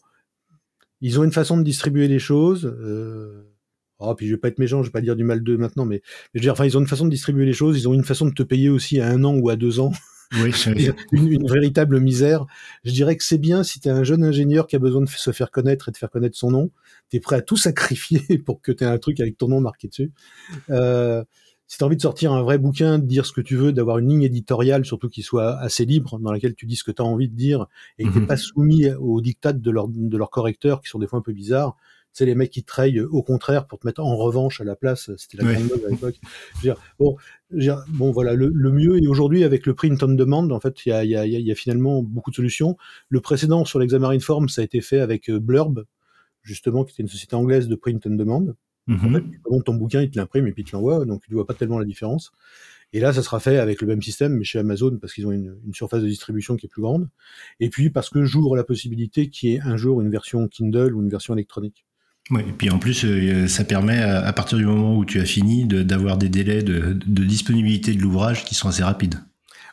[1.01, 2.65] ils ont une façon de distribuer les choses.
[2.67, 3.48] Euh,
[4.01, 5.85] Oh, puis je vais pas être méchant, je vais pas dire du mal d'eux maintenant,
[5.85, 7.89] mais, mais je veux dire, enfin, ils ont une façon de distribuer les choses, ils
[7.89, 9.93] ont une façon de te payer aussi à un an ou à deux ans.
[10.43, 10.53] Oui,
[11.13, 12.47] une, une, véritable misère.
[12.85, 15.09] Je dirais que c'est bien si tu es un jeune ingénieur qui a besoin de
[15.09, 16.71] se faire connaître et de faire connaître son nom,
[17.11, 19.61] tu es prêt à tout sacrifier pour que tu aies un truc avec ton nom
[19.61, 20.13] marqué dessus.
[20.71, 21.25] Euh,
[21.67, 23.73] si tu as envie de sortir un vrai bouquin, de dire ce que tu veux,
[23.73, 26.91] d'avoir une ligne éditoriale, surtout qui soit assez libre, dans laquelle tu dis ce que
[26.91, 27.67] tu as envie de dire,
[27.99, 31.07] et que tu pas soumis aux dictats de leurs de leur correcteurs, qui sont des
[31.07, 31.77] fois un peu bizarres,
[32.19, 35.09] c'est les mecs qui trahissent au contraire pour te mettre en revanche à la place.
[35.17, 35.55] C'était la ouais.
[35.55, 36.17] grande mode à l'époque.
[36.99, 37.17] Bon,
[37.91, 39.01] bon, voilà, le, le mieux.
[39.01, 41.53] Et aujourd'hui, avec le print on demand, en fait, il y a, y, a, y
[41.53, 42.77] a, finalement beaucoup de solutions.
[43.09, 45.85] Le précédent sur l'Examarin Form, ça a été fait avec euh, Blurb,
[46.43, 48.41] justement, qui était une société anglaise de print on demand.
[48.89, 49.07] Mm -hmm.
[49.07, 51.31] En fait, tu commandes ton bouquin, il te l'imprime et puis te l'envoie, donc tu
[51.31, 52.33] ne vois pas tellement la différence.
[52.93, 55.35] Et là, ça sera fait avec le même système, mais chez Amazon, parce qu'ils ont
[55.41, 57.05] une, une, surface de distribution qui est plus grande.
[57.61, 60.93] Et puis, parce que j'ouvre la possibilité qu'il y ait un jour une version Kindle
[60.95, 61.85] ou une version électronique.
[62.31, 63.07] Oui, et puis en plus,
[63.47, 67.25] ça permet, à, partir du moment où tu as fini, d'avoir des délais de, de
[67.25, 69.15] disponibilité de l'ouvrage qui sont assez rapides.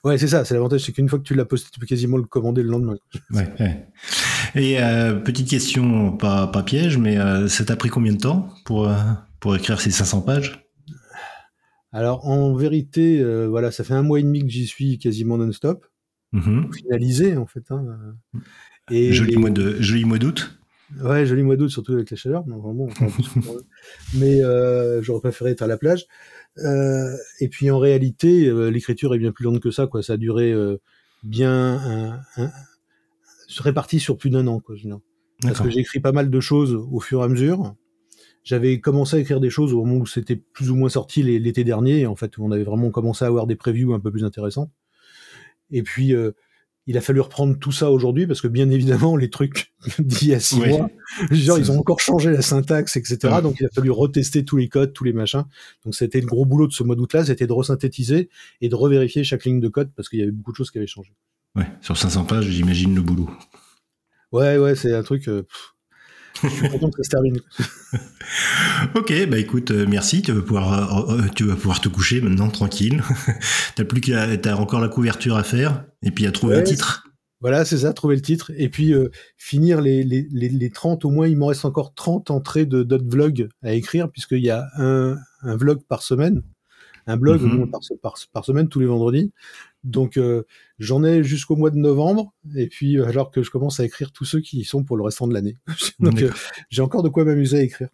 [0.05, 0.45] Ouais, c'est ça.
[0.45, 2.69] C'est l'avantage, c'est qu'une fois que tu l'as posté, tu peux quasiment le commander le
[2.69, 2.95] lendemain.
[3.31, 3.87] Ouais, ouais.
[4.53, 8.53] Et euh, petite question, pas, pas piège, mais euh, ça t'a pris combien de temps
[8.65, 8.95] pour, euh,
[9.39, 10.63] pour écrire ces 500 pages?
[11.91, 15.87] Alors, en vérité, voilà, ça fait un mois et demi que j'y suis quasiment non-stop.
[16.33, 16.75] Mm-hmm.
[16.75, 17.63] Finalisé, en fait.
[17.71, 17.85] Hein.
[18.91, 20.59] Et, joli, mois de, joli mois d'août
[21.01, 22.43] Ouais, joli mois d'août, surtout avec la chaleur.
[24.15, 24.41] mais
[25.01, 26.07] j'aurais préféré être à la plage.
[26.59, 29.87] Euh, et puis en réalité, euh, l'écriture est bien plus longue que ça.
[29.87, 30.03] Quoi.
[30.03, 30.77] Ça a duré euh,
[31.23, 32.51] bien un, un,
[33.59, 34.59] réparti sur plus d'un an.
[34.59, 34.75] Quoi,
[35.41, 37.75] Parce que j'ai écrit pas mal de choses au fur et à mesure.
[38.43, 41.63] J'avais commencé à écrire des choses au moment où c'était plus ou moins sorti l'été
[41.63, 42.05] dernier.
[42.05, 44.71] En fait, on avait vraiment commencé à avoir des previews un peu plus intéressantes.
[45.71, 46.13] Et puis,
[46.87, 50.33] il a fallu reprendre tout ça aujourd'hui parce que bien évidemment les trucs d'il y
[50.33, 50.89] a six mois,
[51.31, 53.35] genre, ils ont encore changé la syntaxe, etc.
[53.41, 55.45] Donc il a fallu retester tous les codes, tous les machins.
[55.83, 58.29] Donc c'était le gros boulot de ce mois d'août-là, c'était de resynthétiser
[58.61, 60.77] et de revérifier chaque ligne de code parce qu'il y avait beaucoup de choses qui
[60.77, 61.11] avaient changé.
[61.55, 63.29] Ouais, sur 500 pages, j'imagine le boulot.
[64.31, 65.27] Ouais, ouais, c'est un truc.
[65.29, 65.43] Euh,
[66.43, 67.39] je suis content que ça se termine.
[68.95, 70.21] ok, bah écoute, euh, merci.
[70.21, 73.01] Tu vas pouvoir, euh, tu vas pouvoir te coucher maintenant tranquille.
[73.75, 77.05] t'as plus qu'à, t'as encore la couverture à faire et puis à trouver un titre.
[77.41, 81.11] Voilà, c'est ça, trouver le titre et puis euh, finir les, les, les, 30, au
[81.11, 84.65] moins il m'en reste encore 30 entrées de d'autres vlogs à écrire puisqu'il y a
[84.77, 86.41] un, un vlog par semaine,
[87.07, 87.69] un blog mhm.
[87.69, 89.31] par, par, par, semaine tous les vendredis.
[89.83, 90.43] Donc euh,
[90.79, 94.11] j'en ai jusqu'au mois de novembre, et puis euh, alors que je commence à écrire
[94.11, 95.57] tous ceux qui y sont pour le restant de l'année.
[95.99, 96.31] Donc euh,
[96.69, 97.89] j'ai encore de quoi m'amuser à écrire.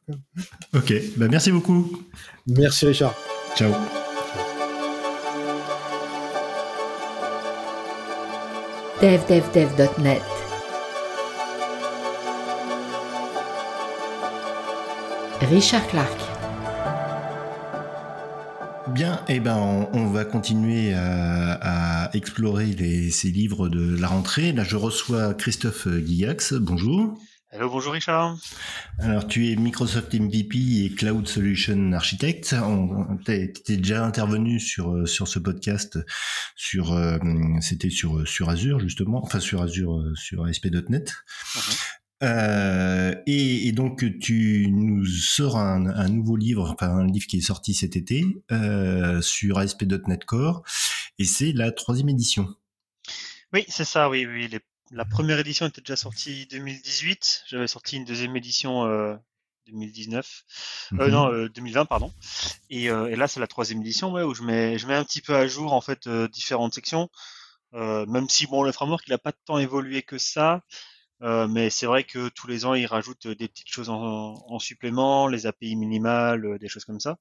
[0.73, 2.05] Ok, bah merci beaucoup.
[2.47, 3.15] Merci Richard.
[3.55, 3.71] Ciao.
[9.01, 10.21] devdevdev.net
[15.49, 16.30] Richard Clark
[19.27, 24.51] eh ben, on, va continuer à, explorer ces livres de la rentrée.
[24.51, 26.53] Là, je reçois Christophe Guillax.
[26.53, 27.17] Bonjour.
[27.53, 28.37] Hello, bonjour Richard.
[28.99, 32.55] Alors, tu es Microsoft MVP et Cloud Solution Architect.
[33.25, 35.99] Tu étais déjà intervenu sur, sur ce podcast,
[36.55, 37.17] sur, euh,
[37.59, 41.11] c'était sur, sur Azure, justement, enfin sur Azure, euh, sur ASP.NET.
[42.23, 47.73] Euh, et, donc tu nous sors un, nouveau livre, enfin un livre qui est sorti
[47.73, 50.63] cet été euh, sur ASP.NET Core,
[51.17, 52.47] et c'est la troisième édition.
[53.53, 54.49] Oui, c'est ça, oui, oui.
[54.91, 58.85] la première édition était déjà sortie 2018, j'avais sorti une deuxième édition
[59.67, 60.43] 2019,
[60.93, 61.11] euh, mhm.
[61.11, 62.13] non 2020 pardon,
[62.69, 65.47] et, là c'est la troisième édition où je mets, je mets un petit peu à
[65.47, 67.09] jour en fait différentes sections.
[67.73, 70.61] même si bon le framework il a pas tant évolué que ça,
[71.21, 75.27] euh, mais c'est vrai que tous les ans, ils rajoutent des petites choses en, supplément,
[75.27, 77.17] les API minimales, euh, des choses comme ça.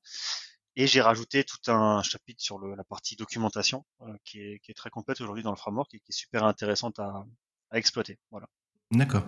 [0.77, 5.21] Et j'ai rajouté tout un chapitre sur la partie documentation euh, qui, est, très complète
[5.21, 7.25] aujourd'hui dans le framework et qui est super intéressante à,
[7.73, 8.19] exploiter.
[8.31, 8.49] Voilà.
[8.93, 9.23] D'accord.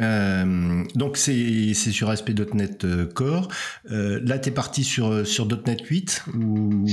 [0.00, 3.46] donc c'est sur ASP.NET Core.
[3.84, 6.84] là, tu es parti sur, sur .NET 8 ou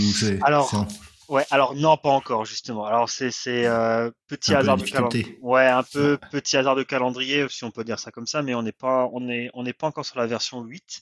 [0.43, 0.87] Alors,
[1.27, 2.85] Ouais, alors non, pas encore justement.
[2.85, 5.39] Alors c'est c'est euh, petit hasard de calendrier.
[5.41, 8.53] Ouais, un peu petit hasard de calendrier, si on peut dire ça comme ça, mais
[8.53, 11.01] on n'est pas on est on n'est pas encore sur la version 8.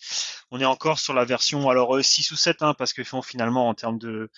[0.51, 3.67] On est encore sur la version alors 6 euh, ou 7 hein, parce que finalement
[3.67, 4.29] en termes de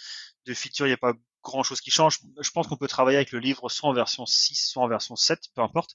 [0.45, 1.13] de features, il n'y a pas
[1.45, 2.19] grand chose qui change.
[2.41, 5.15] Je pense qu'on peut travailler avec le livre soit en version 6, soit en version
[5.15, 5.91] 7, peu importe.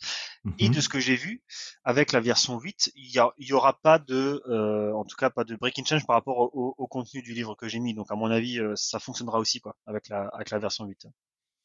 [0.58, 0.74] Et mhm.
[0.76, 1.42] de ce que j'ai vu,
[1.84, 5.44] avec la version 8, il y, y aura pas de, euh, en tout cas pas
[5.44, 7.92] de breaking change par rapport au, contenu du livre que j'ai mis.
[7.92, 11.06] Donc à mon avis, euh, ça fonctionnera aussi quoi, avec la, avec la version 8.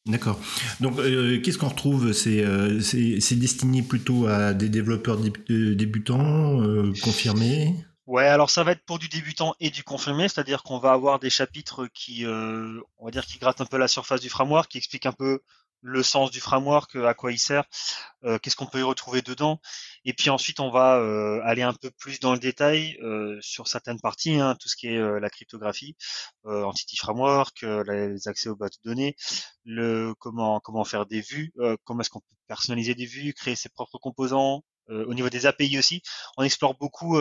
[0.08, 0.40] D'accord.
[0.82, 2.12] Donc, euh, qu'est-ce qu'on retrouve?
[2.14, 2.44] C'est
[2.82, 6.62] c'est destiné plutôt à des développeurs débutants,
[7.02, 7.76] confirmés?
[8.08, 11.18] Ouais, alors ça va être pour du débutant et du confirmé, c'est-à-dire qu'on va avoir
[11.20, 14.70] des chapitres qui, euh, on va dire, qui grattent un peu la surface du framework,
[14.70, 15.42] qui expliquent un peu
[15.82, 17.64] le sens du framework, à quoi il sert,
[18.24, 19.60] euh, qu'est-ce qu'on peut y retrouver dedans.
[20.04, 22.98] Et puis ensuite, on va euh, aller un peu plus dans le détail
[23.42, 25.96] sur certaines parties, hein, tout ce qui est la cryptographie,
[26.46, 29.16] Entity Framework, les accès aux bases de données,
[29.64, 33.70] le comment comment faire des vues, comment est-ce qu'on peut personnaliser des vues, créer ses
[33.70, 34.64] propres composants.
[34.90, 36.02] au niveau des API aussi,
[36.38, 37.18] on explore beaucoup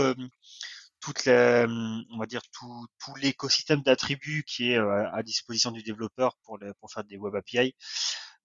[1.05, 6.37] toute on va dire tout, tout l'écosystème d'attributs qui est euh, à disposition du développeur
[6.45, 7.75] pour, pour faire des web API.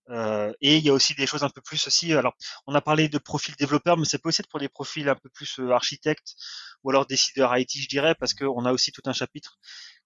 [0.09, 2.13] Euh, et il y a aussi des choses un peu plus aussi.
[2.13, 2.35] Alors,
[2.67, 5.29] on a parlé de profil développeur, mais c'est peut être pour des profils un peu
[5.29, 6.35] plus euh, architectes
[6.83, 9.59] ou alors décideurs IT, je dirais, parce qu'on a aussi tout un chapitre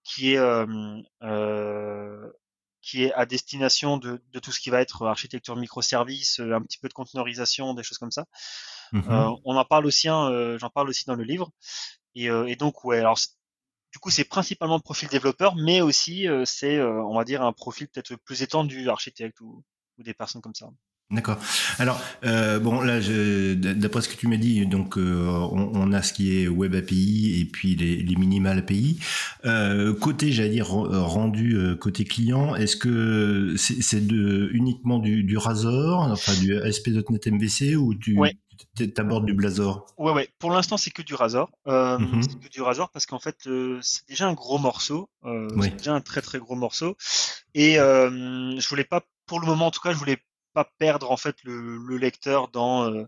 [0.04, 2.30] qui est euh,
[2.82, 6.78] qui est à destination de, de, tout ce qui va être architecture microservices, un petit
[6.80, 8.26] peu de conteneurisation, des choses comme ça.
[8.92, 9.38] Mhm.
[9.46, 11.52] on en parle aussi, hein, j'en parle aussi dans le livre.
[12.16, 13.20] Et, et donc ouais, alors
[13.92, 17.88] du coup, c'est principalement le profil développeur, mais aussi c'est, on va dire, un profil
[17.88, 19.64] peut-être plus étendu, architecte ou,
[19.98, 20.70] ou des personnes comme ça.
[21.14, 21.38] D'accord.
[21.78, 23.00] Alors, euh, bon, là,
[23.56, 27.40] d'après ce que tu m'as dit, donc, euh, on, a ce qui est Web API
[27.40, 29.00] et puis les, les minimal API.
[29.46, 36.34] Euh, côté, j'allais dire, rendu côté client, est-ce que c'est uniquement du, du Razor, enfin
[36.40, 38.18] du ASP.NET MVC ou tu
[38.98, 40.30] abordes du Blazor Ouais, ouais.
[40.40, 41.50] Pour l'instant, c'est que du Razor.
[41.66, 42.22] Mm-hmm.
[42.22, 43.38] C'est que du Razor parce qu'en fait,
[43.82, 45.10] c'est déjà un gros morceau.
[45.24, 46.96] C'est déjà un très très gros morceau.
[47.54, 50.20] Et je voulais pas, pour le moment en tout cas, je voulais
[50.54, 53.06] pas perdre en fait le, le lecteur dans euh,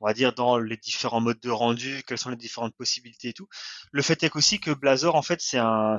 [0.00, 3.32] on va dire dans les différents modes de rendu, quelles sont les différentes possibilités et
[3.32, 3.48] tout.
[3.92, 5.96] Le fait est aussi que Blazor en fait c'est un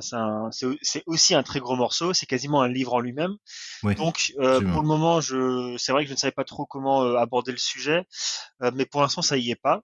[0.50, 3.36] c'est aussi un très gros morceau, c'est quasiment un livre en lui-même.
[3.96, 7.02] Donc euh, pour le moment je c'est vrai que je ne savais pas trop comment
[7.02, 8.04] euh, aborder le sujet,
[8.62, 9.82] euh, mais pour l'instant ça y est pas.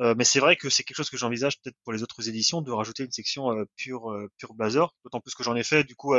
[0.00, 2.62] Euh, mais c'est vrai que c'est quelque chose que j'envisage peut-être pour les autres éditions
[2.62, 5.84] de rajouter une section euh, pure euh, pure Blazor, d'autant plus que j'en ai fait.
[5.84, 6.14] Du coup,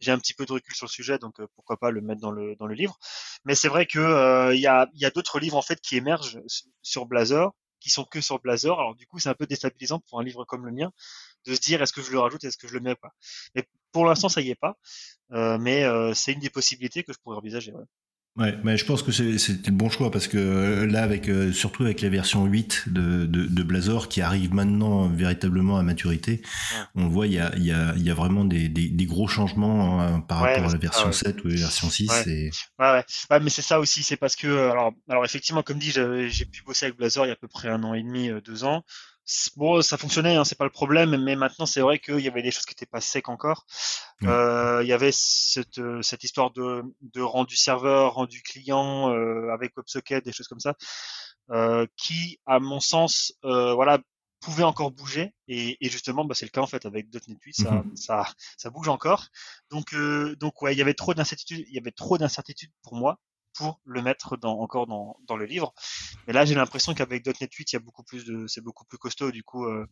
[0.00, 2.30] j'ai un petit peu de recul sur le sujet, donc pourquoi pas le mettre dans
[2.30, 2.98] le dans le livre.
[3.44, 5.96] Mais c'est vrai que il y a il y a d'autres livres en fait qui
[5.96, 6.40] émergent
[6.82, 8.78] sur Blazor, qui sont que sur Blazor.
[8.78, 10.92] Alors du coup, c'est un peu déstabilisant pour un livre comme le mien
[11.46, 13.12] de se dire est-ce que je le rajoute, est-ce que je le mets pas.
[13.54, 14.76] Mais pour l'instant, ça y est pas.
[15.30, 17.72] mais c'est une des possibilités que je pourrais envisager.
[17.72, 17.84] Ouais.
[18.36, 21.52] Ouais, mais je pense que c'était le bon choix parce que euh, là, avec euh,
[21.52, 26.40] surtout avec la version 8 de, de, de, Blazor qui arrive maintenant véritablement à maturité,
[26.94, 30.00] on voit il y a, y, a, y a vraiment des, des, des gros changements
[30.00, 32.08] hein, par rapport à la version 7 ou la version 6.
[32.08, 33.40] Ouais, ouais, ouais.
[33.40, 36.86] mais c'est ça aussi, c'est parce que alors, alors effectivement, comme dit, j'ai pu bosser
[36.86, 38.84] avec Blazor il y a à peu près un an et demi, euh, deux ans
[39.56, 42.42] bon, ça fonctionnait, hein, c'est pas le problème, mais maintenant c'est vrai qu'il y avait
[42.42, 43.66] des choses qui étaient pas secs encore.
[44.24, 49.50] Euh, il y avait cette, euh, cette histoire de, de rendu serveur, rendu client euh,
[49.52, 50.74] avec WebSocket, des choses comme ça,
[51.50, 53.98] euh, qui, à mon sens, euh, voilà,
[54.40, 55.34] pouvaient encore bouger.
[55.48, 57.96] Et, et justement, bah, c'est le cas en fait avec .NET 8, ça, mhm.
[57.96, 59.28] ça, ça bouge encore.
[59.70, 62.94] Donc, euh, donc ouais, il y avait trop d'incertitudes, il y avait trop d'incertitudes pour
[62.94, 63.18] moi
[63.58, 65.74] pour le mettre dans, encore dans, dans le livre.
[66.26, 68.84] Mais là, j'ai l'impression qu'avec .NET 8, il y a beaucoup plus de, c'est beaucoup
[68.84, 69.30] plus costaud.
[69.30, 69.86] Du coup, euh,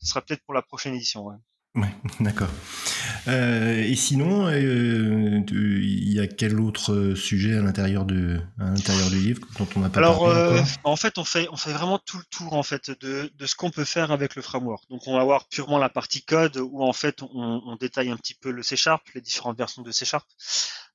[0.00, 1.24] ce sera peut-être pour la prochaine édition.
[1.24, 1.36] Ouais.
[1.74, 2.48] Ouais, d'accord.
[3.28, 9.10] Euh, et sinon, euh, il y a quel autre sujet à l'intérieur de, à l'intérieur
[9.10, 11.72] du livre dont on n'a pas Alors, parlé euh, en fait, on fait, on fait
[11.72, 14.88] vraiment tout le tour en fait de, de ce qu'on peut faire avec le framework.
[14.88, 18.16] Donc, on va voir purement la partie code où en fait on, on détaille un
[18.16, 20.26] petit peu le C Sharp, les différentes versions de C Sharp.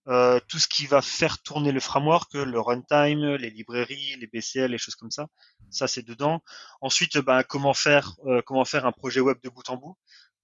[0.10, 4.72] Euh, tout ce qui va faire tourner le framework, le runtime, les librairies, les BCL,
[4.72, 5.28] les choses comme ça.
[5.70, 6.42] Ça, c'est dedans.
[6.82, 9.96] Ensuite, bah, comment faire, comment faire un projet web de bout en bout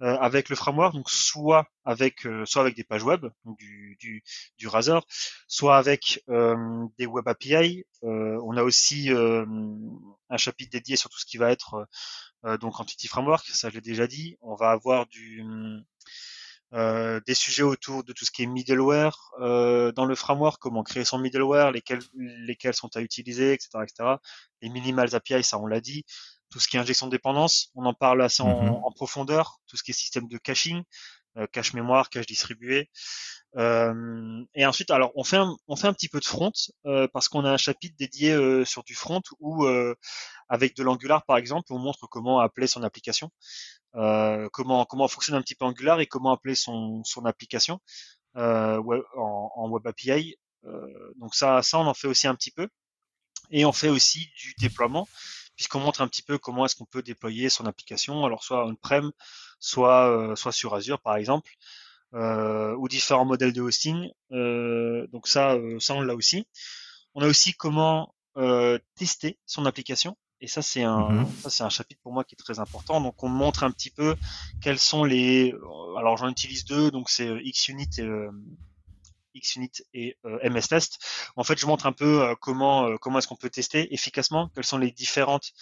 [0.01, 4.23] euh, avec le framework, donc soit avec, soit avec des pages web, donc du, du,
[4.57, 5.05] du Razor,
[5.47, 6.23] soit avec
[6.97, 7.85] des web API.
[8.03, 11.87] on a aussi un chapitre dédié sur tout ce qui va être
[12.61, 14.37] donc Entity Framework, ça je l'ai déjà dit.
[14.41, 15.43] On va avoir du
[16.73, 20.83] euh, des sujets autour de tout ce qui est middleware euh, dans le framework, comment
[20.83, 24.17] créer son middleware, lesquels, lesquels sont à utiliser, etc., etc.
[24.61, 26.05] Les minimals API, ça on l'a dit.
[26.49, 28.81] Tout ce qui est injection de dépendance, on en parle assez en, mm-hmm.
[28.83, 29.59] en profondeur.
[29.67, 30.83] Tout ce qui est système de caching,
[31.37, 32.89] euh, cache mémoire, cache distribué.
[33.57, 36.51] Euh, et ensuite, alors on fait un, on fait un petit peu de front
[36.85, 39.65] euh, parce qu'on a un chapitre dédié euh, sur du front où
[40.49, 43.31] avec de l'Angular par exemple, on montre comment appeler son application,
[43.93, 47.79] comment comment fonctionne un petit peu Angular et comment appeler son son application
[48.35, 50.35] web, en, en, Web API.
[51.17, 52.67] donc ça ça on en fait aussi un petit peu
[53.51, 55.07] et on fait aussi du déploiement
[55.59, 59.11] puisqu'on montre un petit peu comment est-ce qu'on peut déployer son application, alors soit on-prem,
[59.59, 61.51] soit soit sur Azure par exemple
[62.13, 64.09] euh, ou différents modèles de hosting.
[64.31, 66.47] Euh, donc ça, euh, ça on l'a aussi.
[67.13, 70.15] On a aussi comment euh, tester son application.
[70.39, 71.41] Et ça c'est un, mm -hmm.
[71.41, 73.01] ça c'est un chapitre pour moi qui est très important.
[73.01, 74.15] Donc on montre un petit peu
[74.61, 75.53] quels sont les,
[75.97, 78.07] alors j'en utilise deux, donc c'est XUnit et
[79.35, 80.99] XUnit et euh, MS Test.
[81.35, 84.49] En fait, je montre un peu euh, comment euh, comment est-ce qu'on peut tester efficacement,
[84.55, 85.53] quelles sont les différentes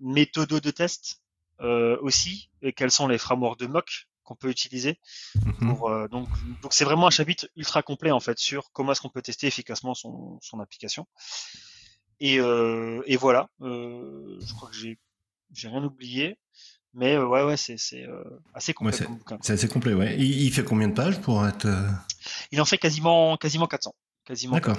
[0.00, 1.22] méthodes de test
[1.60, 5.00] aussi, et quels sont les frameworks de mock qu'on peut utiliser.
[5.34, 5.74] Mhm.
[5.74, 6.28] Pour, euh, donc,
[6.62, 9.46] donc c'est vraiment un chapitre ultra complet en fait sur comment est-ce qu'on peut tester
[9.46, 11.06] efficacement son, son application.
[12.20, 14.98] Et, euh, et voilà, euh, je crois que j'ai
[15.54, 16.38] j'ai rien oublié,
[16.94, 18.24] mais euh, ouais ouais c'est euh,
[18.54, 19.06] assez complet.
[19.06, 20.16] Ouais, c'est assez complet ouais.
[20.18, 21.88] Il, il, fait combien de pages pour être euh
[22.52, 23.94] Il en fait quasiment quasiment 400.
[24.24, 24.54] Quasiment.
[24.54, 24.78] D'accord.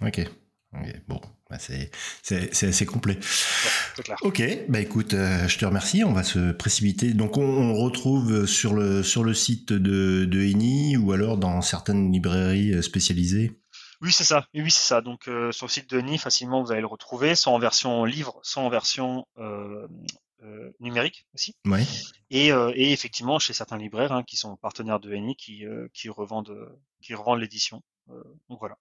[0.00, 0.20] Ok.
[0.78, 0.96] okay.
[1.08, 1.90] Bon, bah, c'est
[2.66, 3.18] assez complet.
[3.96, 6.04] Ouais, ok, bah écoute, euh, je te remercie.
[6.04, 7.14] On va se précipiter.
[7.14, 11.62] Donc on, on retrouve sur le sur le site de, de Eni ou alors dans
[11.62, 13.52] certaines librairies spécialisées?
[14.04, 14.46] Oui, c'est ça.
[14.54, 15.00] Oui, c'est ça.
[15.00, 18.04] Donc, euh, sur le site de NI, facilement, vous allez le retrouver, soit en version
[18.04, 19.88] livre, soit en version euh, euh,
[20.80, 21.54] numérique aussi.
[21.66, 21.84] Ouais.
[22.30, 25.88] Et, euh, et effectivement, chez certains libraires hein, qui sont partenaires de NI, qui, euh,
[25.92, 26.68] qui revendent,
[27.02, 27.82] qui revendent l'édition.
[28.10, 28.76] Euh, donc voilà.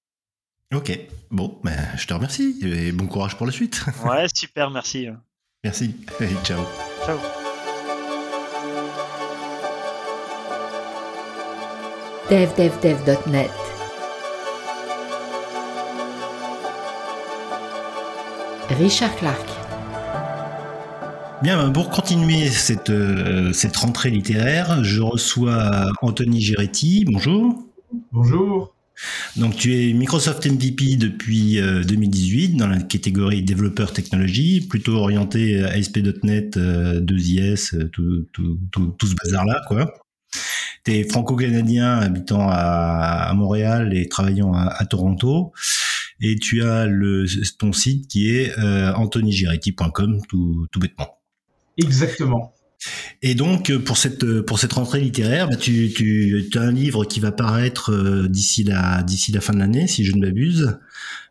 [0.74, 0.92] Ok.
[1.30, 3.84] Bon, ben, je te remercie et bon courage pour la suite.
[4.06, 5.08] Ouais, super, merci.
[5.64, 5.96] Merci.
[6.20, 6.64] Et ciao.
[7.06, 7.20] Ciao.
[12.30, 13.52] devdevdev.net
[18.70, 19.63] Richard Clark
[21.44, 27.04] Bien, pour continuer cette, euh, cette rentrée littéraire, je reçois Anthony Giretti.
[27.04, 27.62] Bonjour.
[28.14, 28.74] Bonjour.
[29.36, 35.62] Donc, tu es Microsoft MVP depuis euh, 2018 dans la catégorie développeur technologie, plutôt orienté
[35.66, 39.94] à ASP.NET, euh, 2IS, euh, tout, tout, tout, tout ce bazar-là, quoi.
[40.86, 45.52] Tu es franco-canadien habitant à, à Montréal et travaillant à, à Toronto.
[46.22, 47.26] Et tu as le,
[47.60, 51.18] ton site qui est euh, anthonygiretti.com, tout, tout bêtement.
[51.78, 52.54] Exactement.
[53.22, 57.06] Et donc, euh, pour cette, pour cette rentrée littéraire, bah, tu, tu as un livre
[57.06, 60.78] qui va paraître euh, d'ici la, d'ici la fin de l'année, si je ne m'abuse.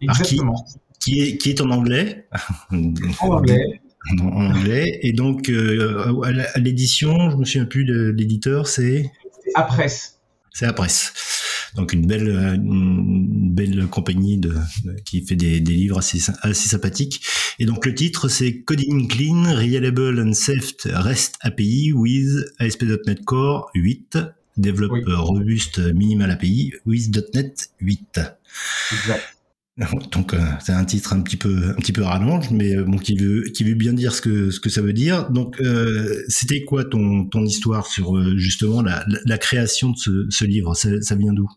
[0.01, 0.67] Qui- Exactement.
[1.01, 2.27] Qui est, qui est en anglais.
[3.21, 3.81] En anglais.
[4.21, 4.99] En anglais.
[5.03, 9.11] Et donc, euh, à à l'édition, je me souviens plus de l'éditeur, c'est,
[9.55, 10.19] À presse.
[10.53, 11.13] c'est presse.
[11.77, 14.51] Donc, une belle, une belle compagnie de,
[14.85, 17.23] de- qui fait des, des livres assez, assez sympathiques.
[17.59, 23.71] Et donc, le titre, c'est Coding Clean, Reliable and Safe REST API with ASP.NET Core
[23.75, 24.19] 8.
[24.59, 25.01] Développe Oui.
[25.15, 28.21] robuste minimal API with .NET 8.
[28.93, 29.23] Exact.
[30.13, 32.99] Donc euh, c'est un titre un petit peu un petit peu rallonge, mais euh, bon
[32.99, 35.31] qui veut qui veut bien dire ce que ce que ça veut dire.
[35.31, 39.97] Donc euh, c'était quoi ton ton histoire sur euh, justement la, la, la création de
[39.97, 40.75] ce, ce livre?
[40.77, 41.49] Ça, ça vient d'où?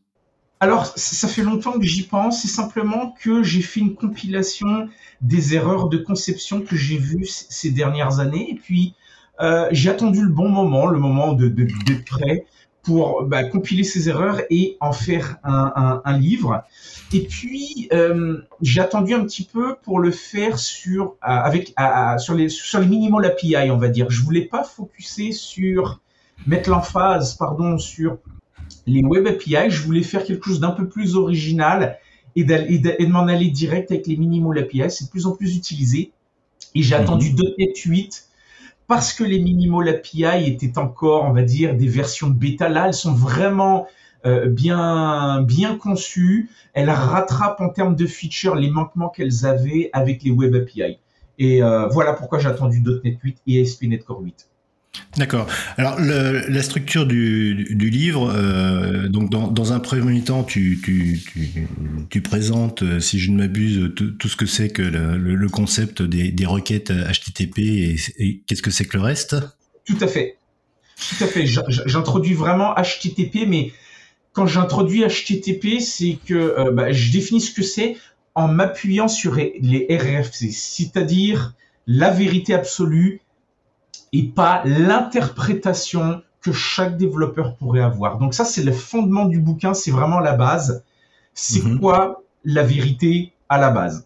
[0.59, 2.41] Alors, ça fait longtemps que j'y pense.
[2.41, 4.87] C'est simplement que j'ai fait une compilation
[5.21, 8.51] des erreurs de conception que j'ai vues ces dernières années.
[8.51, 8.95] Et puis,
[9.41, 12.45] euh, j'ai attendu le bon moment, le moment de, de, d'être prêt
[12.83, 16.63] pour bah, compiler ces erreurs et en faire un, un, un livre.
[17.11, 21.73] Et puis, euh, j'ai attendu un petit peu pour le faire sur, euh, avec,
[22.19, 24.09] sur, les, sur les minimal API, on va dire.
[24.09, 25.99] Je voulais pas focuser sur,
[26.45, 28.19] mettre l'emphase, pardon, sur
[28.85, 31.97] les web API, je voulais faire quelque chose d'un peu plus original
[32.35, 34.89] et, de, m'en aller direct avec les minimal API.
[34.89, 36.11] C'est de plus en plus utilisé.
[36.73, 37.01] Et j'ai Mhm.
[37.01, 38.27] attendu .NET 8
[38.87, 42.69] parce que les minimal API étaient encore, on va dire, des versions bêta.
[42.69, 43.87] Là, elles sont vraiment
[44.25, 46.49] euh, bien, bien conçues.
[46.73, 50.97] Elles rattrapent en termes de features les manquements qu'elles avaient avec les web API.
[51.37, 54.49] Et euh, voilà pourquoi j'ai attendu .NET 8 et ASP.NET Core 8.
[55.17, 55.47] D'accord.
[55.77, 60.81] Alors la structure du, livre, euh, donc dans, un premier temps, tu,
[62.23, 66.91] présentes, euh, si je ne m'abuse, tout, ce que c'est que le, concept des, requêtes
[66.91, 69.35] HTTP et, qu'est-ce que c'est que le reste?
[69.85, 70.37] Tout à fait.
[70.97, 71.45] Tout à fait.
[71.45, 73.71] J'introduis vraiment HTTP, mais
[74.33, 77.97] quand j'introduis HTTP, c'est que euh, bah, je définis ce que c'est
[78.35, 81.53] en m'appuyant sur les RFC, c'est-à-dire
[81.87, 83.21] la vérité absolue
[84.17, 88.17] et pas l'interprétation que chaque développeur pourrait avoir.
[88.19, 90.83] Donc ça, c'est le fondement du bouquin, c'est vraiment la base.
[91.33, 91.79] C'est Mhm.
[91.79, 94.05] quoi la vérité à la base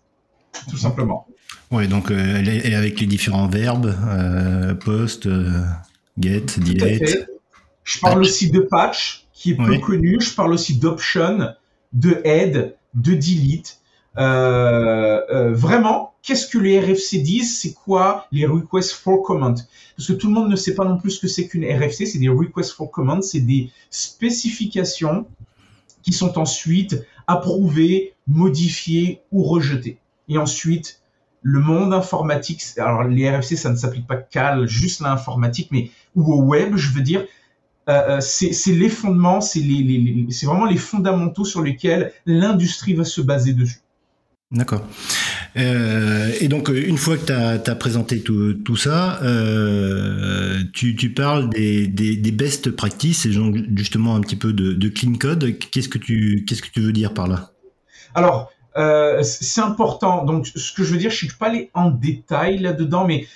[0.69, 1.27] Tout simplement.
[1.71, 2.37] Oui, donc euh,
[2.77, 5.61] avec les différents verbes, euh, post, euh,
[6.19, 7.27] get, delete.
[7.83, 8.27] Je parle Patch.
[8.27, 9.79] aussi de patch, qui est peu Oui.
[9.81, 10.17] connu.
[10.21, 11.53] Je parle aussi d'option,
[11.93, 13.79] de add, de delete.
[14.17, 17.59] Euh, vraiment, qu'est-ce que les RFC disent?
[17.59, 19.53] C'est quoi les requests for comment?
[19.97, 22.05] Parce que tout le monde ne sait pas non plus ce que c'est qu'une RFC.
[22.05, 23.21] C'est des requests for comment.
[23.21, 25.27] C'est des spécifications
[26.01, 29.97] qui sont ensuite approuvées, modifiées ou rejetées.
[30.27, 31.01] Et ensuite,
[31.41, 36.33] le monde informatique, alors les RFC, ça ne s'applique pas qu'à juste l'informatique, mais ou
[36.33, 37.25] au web, je veux dire,
[37.89, 39.61] euh, euh, c'est les fondements, c'est
[40.43, 43.79] vraiment les fondamentaux sur lesquels l'industrie va se baser dessus.
[44.51, 44.81] D'accord.
[45.59, 51.49] Euh, et donc, euh, une fois que tu as, présenté tout, ça, euh, tu, parles
[51.49, 53.31] des, best practices et
[53.75, 55.57] justement un petit peu de, clean code.
[55.71, 56.45] Qu'est-ce que tu
[56.77, 57.51] veux dire par là?
[58.15, 58.51] Alors,
[59.23, 60.23] c'est important.
[60.25, 63.27] Donc, ce que je veux dire, je ne suis pas allé en détail là-dedans, mais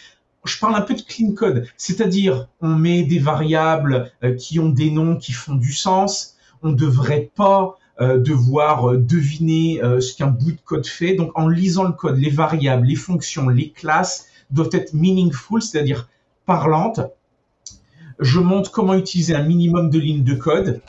[0.45, 1.67] je parle un peu de clean code.
[1.77, 6.37] C'est-à-dire, on met des variables qui ont des noms qui font du sens.
[6.61, 11.15] On ne devrait pas devoir euh, deviner euh, ce qu'un bout de code fait.
[11.15, 16.09] Donc, en lisant le code, les variables, les fonctions, les classes doivent être meaningful, c'est-à-dire
[16.45, 17.01] parlantes.
[18.19, 20.81] Je montre comment utiliser un minimum de lignes de code.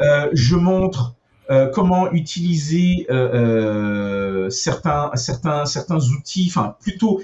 [0.00, 1.14] Euh, je montre
[1.50, 7.20] euh, comment utiliser euh, euh, certains, certains, certains outils, enfin plutôt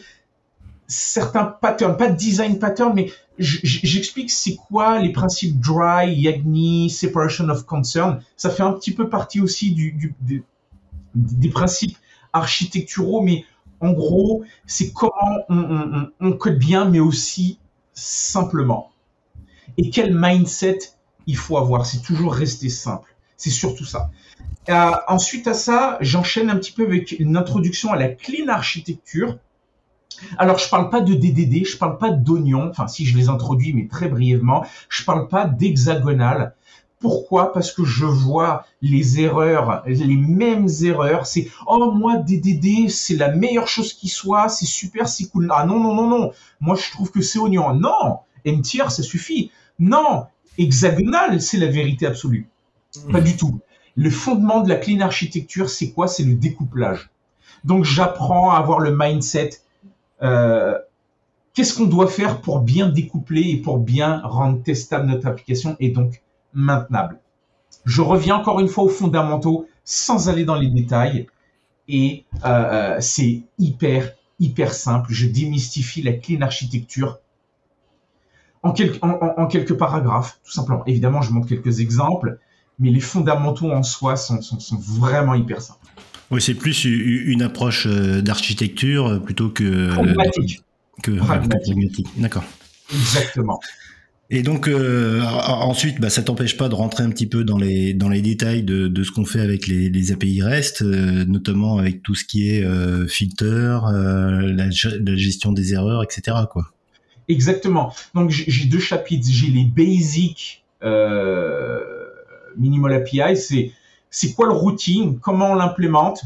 [0.86, 3.10] certains patterns, pas design pattern, mais
[3.40, 8.20] j'explique c'est quoi les principes dry, Yagni, separation of concern.
[8.36, 9.74] Ça fait un petit peu partie aussi
[11.14, 11.96] des, principes
[12.32, 13.44] architecturaux, mais
[13.80, 15.12] en gros, c'est comment
[15.48, 17.58] on, code bien, mais aussi
[17.94, 18.92] simplement.
[19.78, 20.78] Et quel mindset
[21.26, 21.86] il faut avoir.
[21.86, 23.14] C'est toujours rester simple.
[23.36, 24.10] C'est surtout ça.
[24.68, 29.38] Euh, ensuite à ça, j'enchaîne un petit peu avec une introduction à la clean architecture.
[30.38, 33.72] Alors, je parle pas de DDD, je parle pas d'oignon, enfin si je les introduis,
[33.72, 34.64] mais très brièvement.
[34.88, 36.54] Je parle pas d'hexagonal.
[37.00, 37.52] Pourquoi?
[37.54, 41.26] Parce que je vois les erreurs, les mêmes erreurs.
[41.26, 45.50] C'est oh moi DDD, c'est la meilleure chose qui soit, c'est super, c'est cool.
[45.50, 47.72] Ah non non non non, moi je trouve que c'est oignon.
[47.72, 49.50] Non, M tier ça suffit.
[49.78, 50.26] Non,
[50.58, 52.50] hexagonal c'est la vérité absolue.
[53.10, 53.60] Pas du tout.
[53.96, 56.06] Le fondement de la clean architecture, c'est quoi?
[56.06, 57.08] C'est le découplage.
[57.64, 59.62] Donc j'apprends à avoir le mindset.
[60.22, 60.78] Euh,
[61.52, 65.90] Qu'est-ce qu'on doit faire pour bien découpler et pour bien rendre testable notre application et
[65.90, 66.22] donc
[66.54, 67.18] maintenable
[67.84, 71.26] Je reviens encore une fois aux fondamentaux sans aller dans les détails.
[71.88, 75.12] Et euh, euh c'est hyper, hyper simple.
[75.12, 77.18] Je démystifie la clean architecture
[78.62, 80.84] en, quelques paragraphes, tout simplement.
[80.86, 82.38] Évidemment, je montre quelques exemples
[82.80, 84.40] mais les fondamentaux en soi sont
[84.78, 85.86] vraiment hyper simples.
[86.30, 90.62] Oui, c'est plus une approche euh, d'architecture euh, plutôt que pragmatique.
[91.02, 92.06] Que, pragmatique.
[92.16, 92.44] D'accord.
[92.92, 93.60] Exactement.
[94.32, 97.94] Et donc euh, ensuite, bah, ça t'empêche pas de rentrer un petit peu dans les
[97.94, 101.78] dans les détails de, de ce qu'on fait avec les, les API REST, euh, notamment
[101.78, 106.36] avec tout ce qui est euh, filter, la, la, gestion des erreurs, etc.
[106.48, 106.70] Quoi.
[107.26, 107.92] Exactement.
[108.14, 109.26] Donc j'ai deux chapitres.
[109.28, 110.64] J'ai les basics
[112.56, 113.72] Minimal API, c'est
[114.10, 116.22] c'est quoi le routing, comment on l'implémente,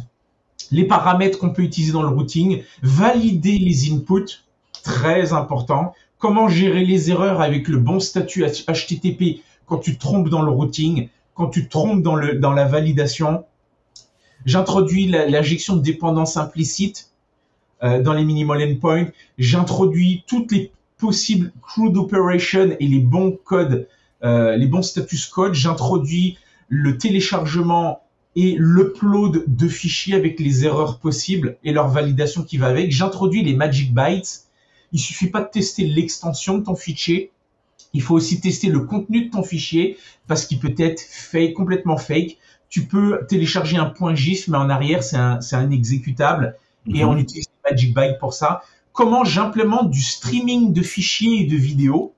[0.70, 4.42] les paramètres qu'on peut utiliser dans le routing, valider les inputs,
[4.82, 10.42] très important, comment gérer les erreurs avec le bon statut HTTP quand tu trompes dans
[10.42, 13.44] le routing, quand tu trompes dans, le, dans la validation.
[14.46, 17.10] J'introduis l'injection de dépendance implicite
[17.82, 19.06] euh, dans les minimal endpoints.
[19.38, 23.86] J'introduis toutes les possibles CRUD operations et les bons codes
[24.24, 26.38] euh, les bons status code, j'introduis
[26.68, 28.00] le téléchargement
[28.36, 32.90] et l'upload de fichiers avec les erreurs possibles et leur validation qui va avec.
[32.90, 34.44] J'introduis les magic bytes.
[34.92, 37.30] Il suffit pas de tester l'extension de ton fichier.
[37.92, 41.96] Il faut aussi tester le contenu de ton fichier parce qu'il peut être fake, complètement
[41.96, 42.38] fake.
[42.68, 46.56] Tu peux télécharger un point GIF, mais en arrière, c'est un, un, exécutable
[46.88, 47.08] et mhm.
[47.08, 48.62] on utilise les magic bytes pour ça.
[48.92, 52.14] Comment j'implémente du streaming de fichiers et de vidéos?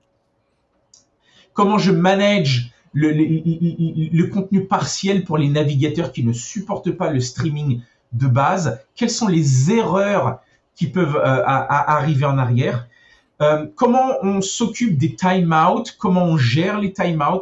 [1.53, 7.81] Comment je manage le, contenu partiel pour les navigateurs qui ne supportent pas le streaming
[8.13, 10.39] de base, quelles sont les erreurs
[10.75, 12.87] qui peuvent euh, arriver en arrière,
[13.41, 17.41] euh, comment on s'occupe des timeouts, comment on gère les timeouts,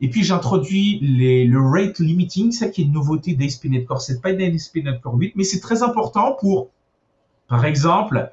[0.00, 4.32] et puis j'introduis le rate limiting, ça qui est une nouveauté d'ASP.NET Core 7, pas
[4.32, 6.68] d'ASP.NET Core 8, mais c'est très important pour,
[7.48, 8.30] par exemple,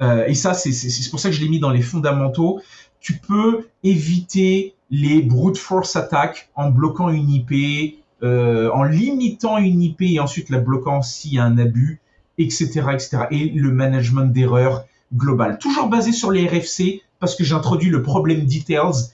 [0.00, 2.60] euh, et ça c'est pour ça que je l'ai mis dans les fondamentaux,
[3.00, 9.82] tu peux éviter les brute force attaques en bloquant une IP, euh, en limitant une
[9.82, 12.00] IP et ensuite la bloquant s'il y a un abus,
[12.36, 13.18] etc., etc.
[13.30, 14.84] Et le management d'erreurs
[15.14, 15.58] global.
[15.58, 19.10] Toujours basé sur les RFC parce que j'introduis le problème details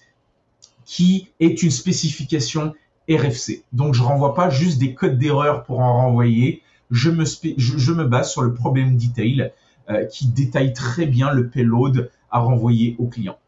[0.85, 2.75] qui est une spécification
[3.09, 3.63] RFC.
[3.73, 6.63] Donc je renvoie pas juste des codes d'erreur pour en renvoyer.
[6.91, 9.53] Je me, je, me base sur le problème detail
[9.91, 13.39] euh, qui détaille très bien le payload à renvoyer au client.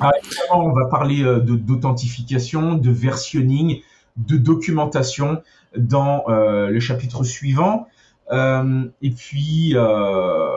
[0.00, 0.10] Ah,
[0.52, 3.82] on va parler euh, d'authentification, de, versionning,
[4.16, 5.42] de documentation
[5.76, 7.86] dans euh, le chapitre suivant.
[8.32, 9.74] Euh, et puis,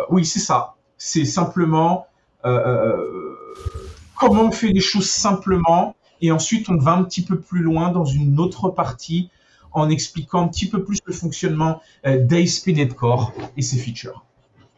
[0.09, 0.75] oui, c'est ça.
[0.97, 2.07] C'est simplement
[2.43, 5.95] comment on fait les choses simplement.
[6.21, 9.29] Et ensuite, on va un petit peu plus loin dans une autre partie
[9.71, 14.23] en expliquant un petit peu plus le fonctionnement d'ASP.NET Core et ses features.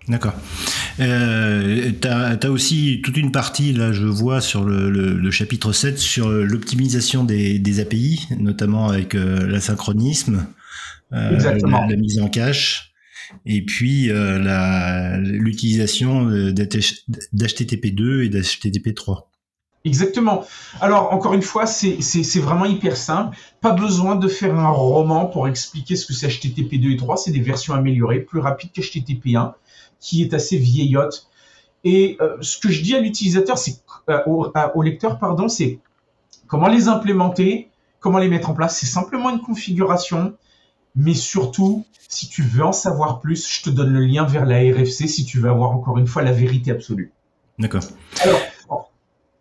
[0.07, 0.33] D'accord.
[0.99, 5.97] Euh, tu as, aussi toute une partie, là, je vois, sur le, le, chapitre 7,
[5.97, 10.47] sur l'optimisation des, des, API, notamment avec euh, l'asynchronisme,
[11.13, 12.93] euh, la, mise en cache,
[13.45, 19.23] et puis euh, l'utilisation d'HTTP2 et d'HTTP3.
[19.85, 20.45] Exactement.
[20.81, 23.37] Alors, encore une fois, c'est vraiment hyper simple.
[23.61, 27.17] Pas besoin de faire un roman pour expliquer ce que c'est HTTP2 et 3.
[27.17, 29.53] C'est des versions améliorées, plus rapides qu'HTTP1
[29.99, 31.29] qui est assez vieillotte.
[31.83, 33.79] Et euh, ce que je dis à l'utilisateur, c'est
[34.09, 35.79] euh, au, lecteur, pardon, c'est
[36.47, 37.69] comment les implémenter,
[37.99, 38.77] comment les mettre en place.
[38.77, 40.35] C'est simplement une configuration,
[40.95, 44.57] mais surtout, si tu veux en savoir plus, je te donne le lien vers la
[44.57, 47.11] RFC si tu veux avoir encore une fois la vérité absolue.
[47.59, 47.83] D'accord.
[48.21, 48.39] Alors,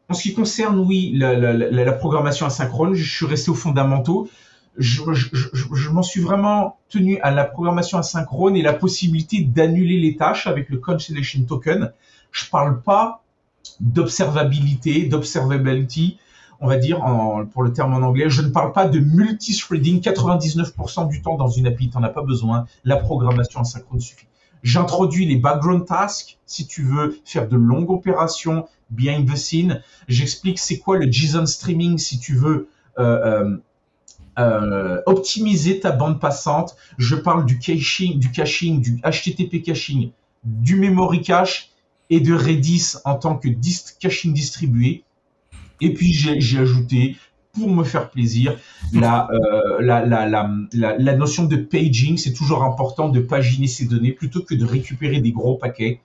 [0.08, 3.54] en ce qui concerne, oui, la, la, la, la, programmation asynchrone, je suis resté aux
[3.54, 4.28] fondamentaux.
[4.76, 10.46] Je, m'en suis vraiment tenu à la programmation asynchrone et la possibilité d'annuler les tâches
[10.46, 11.92] avec le Cancellation Token.
[12.32, 13.22] Je parle pas
[13.80, 16.18] d'observabilité, d'observability,
[16.60, 17.00] on va dire
[17.52, 18.28] pour le terme en anglais.
[18.28, 20.00] Je ne parle pas de multithreading.
[20.00, 22.66] 99% du temps dans une appli, tu n'en as pas besoin.
[22.84, 24.26] La programmation asynchrone suffit.
[24.64, 29.82] J'introduis les background tasks si tu veux faire de longues opérations behind the scene.
[30.08, 32.68] J'explique c'est quoi le JSON streaming si tu veux
[32.98, 33.56] euh, euh,
[34.38, 36.76] euh, optimiser ta bande passante.
[36.98, 40.10] Je parle du caching, du caching, du HTTP caching,
[40.44, 41.70] du memory cache
[42.10, 45.04] et de Redis en tant que dist caching distribué.
[45.80, 47.16] Et puis j'ai ajouté
[47.52, 48.58] pour me faire plaisir.
[48.92, 53.86] La, euh, la, la, la, la, notion de paging, c'est toujours important de paginer ses
[53.86, 56.00] données plutôt que de récupérer des gros paquets.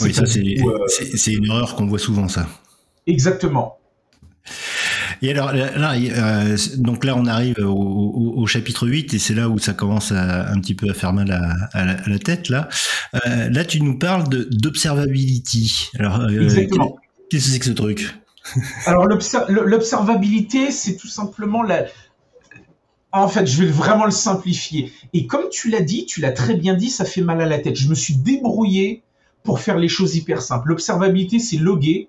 [0.00, 2.46] Oui, ça, c'est une erreur qu'on voit souvent, ça.
[3.06, 3.78] Exactement.
[5.22, 9.48] Et alors là, euh, donc là, on arrive au, au, chapitre 8 et c'est là
[9.48, 12.18] où ça commence à, un petit peu à faire mal à, à, la, à la,
[12.18, 12.48] tête.
[12.48, 12.68] Là,
[13.14, 15.90] euh, là, tu nous parles d'observability.
[15.98, 16.48] Alors, euh,
[17.30, 18.06] qu'est-ce que c'est que ce truc?
[18.84, 21.86] Alors l'observabilité, c'est tout simplement la...
[23.12, 24.92] En fait, je vais vraiment le simplifier.
[25.12, 27.58] Et comme tu l'as dit, tu l'as très bien dit, ça fait mal à la
[27.58, 27.76] tête.
[27.76, 29.02] Je me suis débrouillé
[29.42, 30.68] pour faire les choses hyper simples.
[30.68, 32.08] L'observabilité, c'est loguer,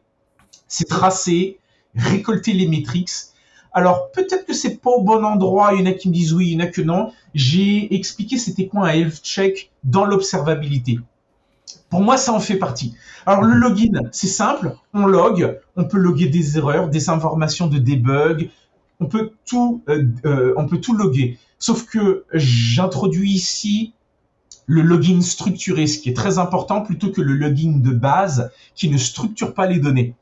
[0.68, 1.60] c'est tracer,
[2.12, 3.12] récolter les métriques.
[3.74, 6.34] Alors peut-être que c'est pas au bon endroit, il y en a qui me disent
[6.34, 7.12] oui, il y en a que non.
[7.34, 11.00] J'ai expliqué c'était quoi un health check dans l'observabilité.
[11.89, 12.95] Pour moi, ça en fait partie.
[13.26, 17.78] Alors le login, c'est simple, on log, on peut loguer des erreurs, des informations de
[17.78, 18.50] debug,
[19.00, 21.38] on peut tout, euh, euh, on peut tout loguer.
[21.60, 23.93] Sauf que j'introduis ici
[24.66, 28.89] le login structuré, ce qui est très important, plutôt que le login de base qui
[28.89, 30.14] ne structure pas les données.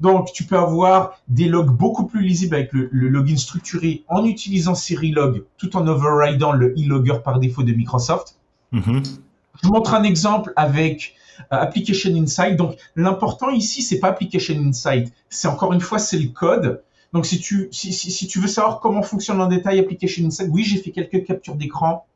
[0.00, 4.74] Donc, tu peux avoir des logs beaucoup plus lisibles avec le, login structuré en utilisant
[4.74, 8.36] Serilog, tout en overriding le e-logger par défaut de Microsoft.
[8.72, 9.18] Mm-hmm.
[9.62, 11.14] Je montre un exemple avec
[11.52, 12.56] euh, Application Insight.
[12.56, 15.12] Donc, l'important ici, c'est pas Application Insight.
[15.28, 16.82] C'est encore une fois, c'est le code.
[17.12, 20.48] Donc, si tu, si, si, si, tu veux savoir comment fonctionne en détail Application Insight,
[20.52, 22.06] oui, j'ai fait quelques captures d'écran,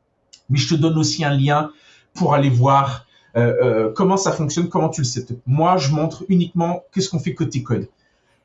[0.49, 1.71] mais je te donne aussi un lien
[2.13, 3.05] pour aller voir
[3.35, 5.25] euh, euh, comment ça fonctionne, comment tu le sais?
[5.45, 7.87] Moi, je montre uniquement qu'est-ce qu'on fait côté code.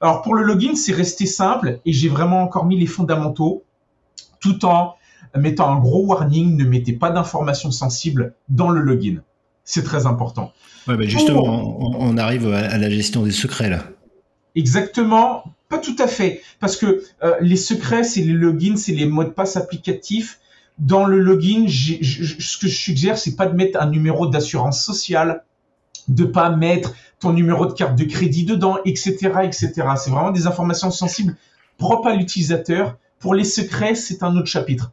[0.01, 3.65] Alors, pour le login, c'est resté simple et j'ai vraiment encore mis les fondamentaux
[4.41, 4.95] tout en
[5.37, 9.23] mettant un gros warning, ne mettez pas d'informations sensibles dans le login.
[9.65, 10.53] C'est très important.
[10.87, 11.97] Ouais, bah, justement, oh.
[11.99, 13.85] on, arrive à, la gestion des secrets là.
[14.55, 19.05] Exactement, pas tout à fait, parce que euh, les secrets, c'est les logins, c'est les
[19.05, 20.41] mots de passe applicatifs.
[20.79, 25.45] Dans le login, ce que je suggère, c'est pas de mettre un numéro d'assurance sociale,
[26.07, 29.73] de pas mettre ton numéro de carte de crédit dedans, etc., etc.
[29.97, 31.37] C'est vraiment des informations sensibles
[31.79, 32.97] propres à l'utilisateur.
[33.19, 34.93] Pour les secrets, c'est un autre chapitre.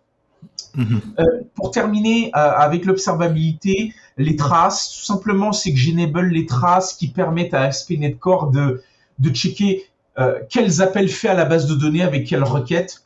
[0.76, 1.02] Mhm.
[1.20, 1.24] Euh,
[1.54, 7.08] pour terminer euh, avec l'observabilité, les traces, tout simplement, c'est que j'enable les traces qui
[7.08, 8.84] permettent à ASP.NET Core de,
[9.20, 9.86] de checker
[10.18, 13.04] euh, quels appels faits à la base de données avec quelles requêtes.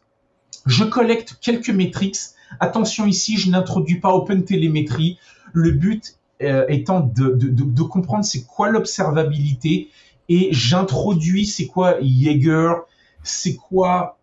[0.65, 2.17] Je collecte quelques métriques.
[2.60, 5.18] Attention ici, je n'introduis pas OpenTelemetry.
[5.54, 9.89] Le but étant de, de, de, de comprendre c'est quoi l'observabilité
[10.30, 12.84] et j'introduis c'est quoi Jaeger,
[13.24, 14.20] c'est quoi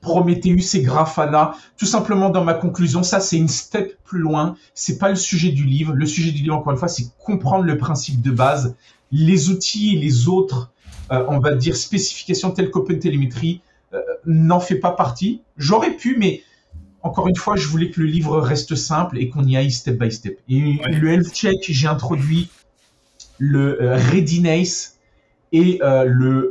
[0.00, 1.54] Prometheus et Grafana.
[1.76, 4.56] Tout simplement dans ma conclusion, ça c'est une step plus loin.
[4.74, 5.94] C'est pas le sujet du livre.
[5.94, 8.76] Le sujet du livre, encore une fois, c'est comprendre le principe de base.
[9.10, 10.70] Les outils et les autres,
[11.10, 13.62] euh, on va dire, spécifications telles qu'OpenTelemetry
[13.94, 15.42] euh, n'en fait pas partie.
[15.56, 16.42] J'aurais pu, mais
[17.02, 19.98] encore une fois, je voulais que le livre reste simple et qu'on y aille step
[19.98, 20.38] by step.
[20.48, 22.50] Et le health check, j'ai introduit
[23.38, 24.98] le euh, readiness
[25.52, 26.48] et le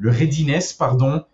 [0.00, 1.24] le readiness, pardon,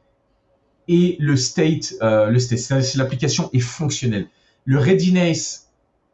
[0.89, 4.29] et le state, euh, le state, c'est l'application est fonctionnelle.
[4.65, 5.71] Le readiness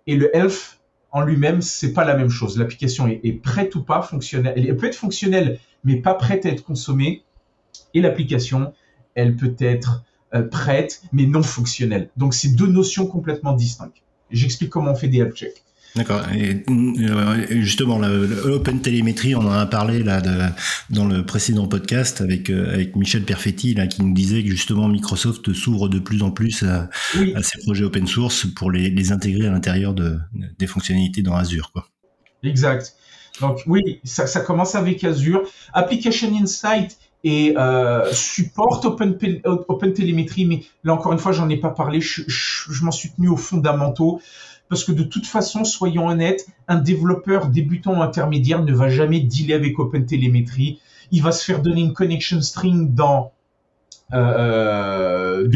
[0.06, 0.78] et le health
[1.10, 2.58] en lui-même, c'est pas la même chose.
[2.58, 4.54] L'application est, prête ou pas fonctionnelle.
[4.56, 7.22] Elle peut être fonctionnelle, mais pas prête à être consommée.
[7.94, 8.74] Et l'application,
[9.14, 10.11] elle peut être euh,
[10.50, 12.08] prête, mais non fonctionnelle.
[12.16, 14.02] Donc, c'est deux notions complètement distinctes.
[14.30, 15.62] J'explique comment on fait des health checks.
[15.94, 16.22] D'accord.
[16.32, 20.48] Et euh, justement, l'open télémétrie, on en a parlé là de,
[20.88, 24.88] dans le précédent podcast avec euh, avec Michel Perfetti là qui nous disait que justement
[24.88, 26.88] Microsoft s'ouvre de plus en plus à,
[27.34, 30.18] à, ces projets open source pour les, les intégrer à l'intérieur de,
[30.58, 31.88] des fonctionnalités dans Azure, quoi.
[32.42, 32.94] Exact.
[33.40, 35.42] Donc oui, ça, ça commence avec Azure.
[35.74, 41.70] Application Insight et euh, supporte Open, OpenTelemetry, mais là encore une fois, j'en ai pas
[41.70, 44.20] parlé, je, je m'en suis tenu aux fondamentaux,
[44.68, 49.20] parce que de toute façon, soyons honnêtes, un développeur débutant ou intermédiaire ne va jamais
[49.20, 50.80] dealer avec OpenTelemetry.
[51.10, 53.32] Il va se faire donner une connection string dans
[54.14, 55.46] euh,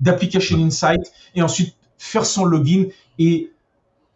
[0.00, 1.00] d'Application Insight
[1.34, 2.88] et ensuite faire son login
[3.18, 3.50] et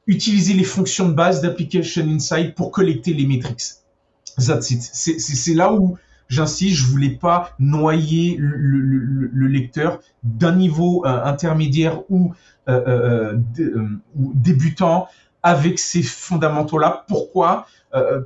[0.07, 3.63] utiliser les fonctions de base d'Application Insight pour collecter les métriques.
[4.37, 4.83] That's it.
[4.83, 5.97] C'est là où
[6.29, 12.35] j'insiste, je voulais pas noyer le, lecteur d'un niveau euh, intermédiaire ou,
[12.69, 15.09] euh, euh, ou, débutant
[15.43, 17.05] avec ces fondamentaux-là.
[17.09, 17.67] Pourquoi?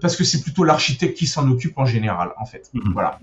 [0.01, 2.69] Parce que c'est plutôt l'architecte qui s'en occupe en général, en fait.
[2.75, 2.93] Mm-hmm.
[2.93, 3.21] Voilà.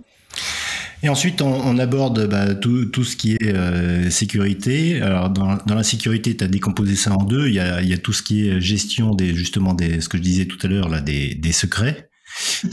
[1.04, 5.02] Et ensuite, on, aborde bah, tout, tout, ce qui est sécurité.
[5.02, 7.48] Alors, dans, dans la sécurité, tu as décomposé ça en deux.
[7.48, 10.08] Il y a, il y a tout ce qui est gestion des, justement, des, ce
[10.08, 12.09] que je disais tout à l'heure, là, des, des secrets.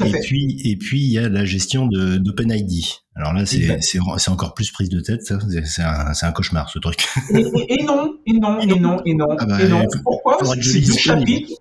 [0.04, 2.84] Et puis, et puis, il y a la gestion d'OpenID.
[3.14, 5.22] Alors là, c'est encore plus prise de tête.
[5.64, 7.06] C'est un, un, cauchemar, ce truc.
[7.30, 9.36] Et, non, et non, et non, et non.
[9.38, 9.86] Ah bah, et non.
[10.02, 11.52] Pourquoi ces deux, chapitres,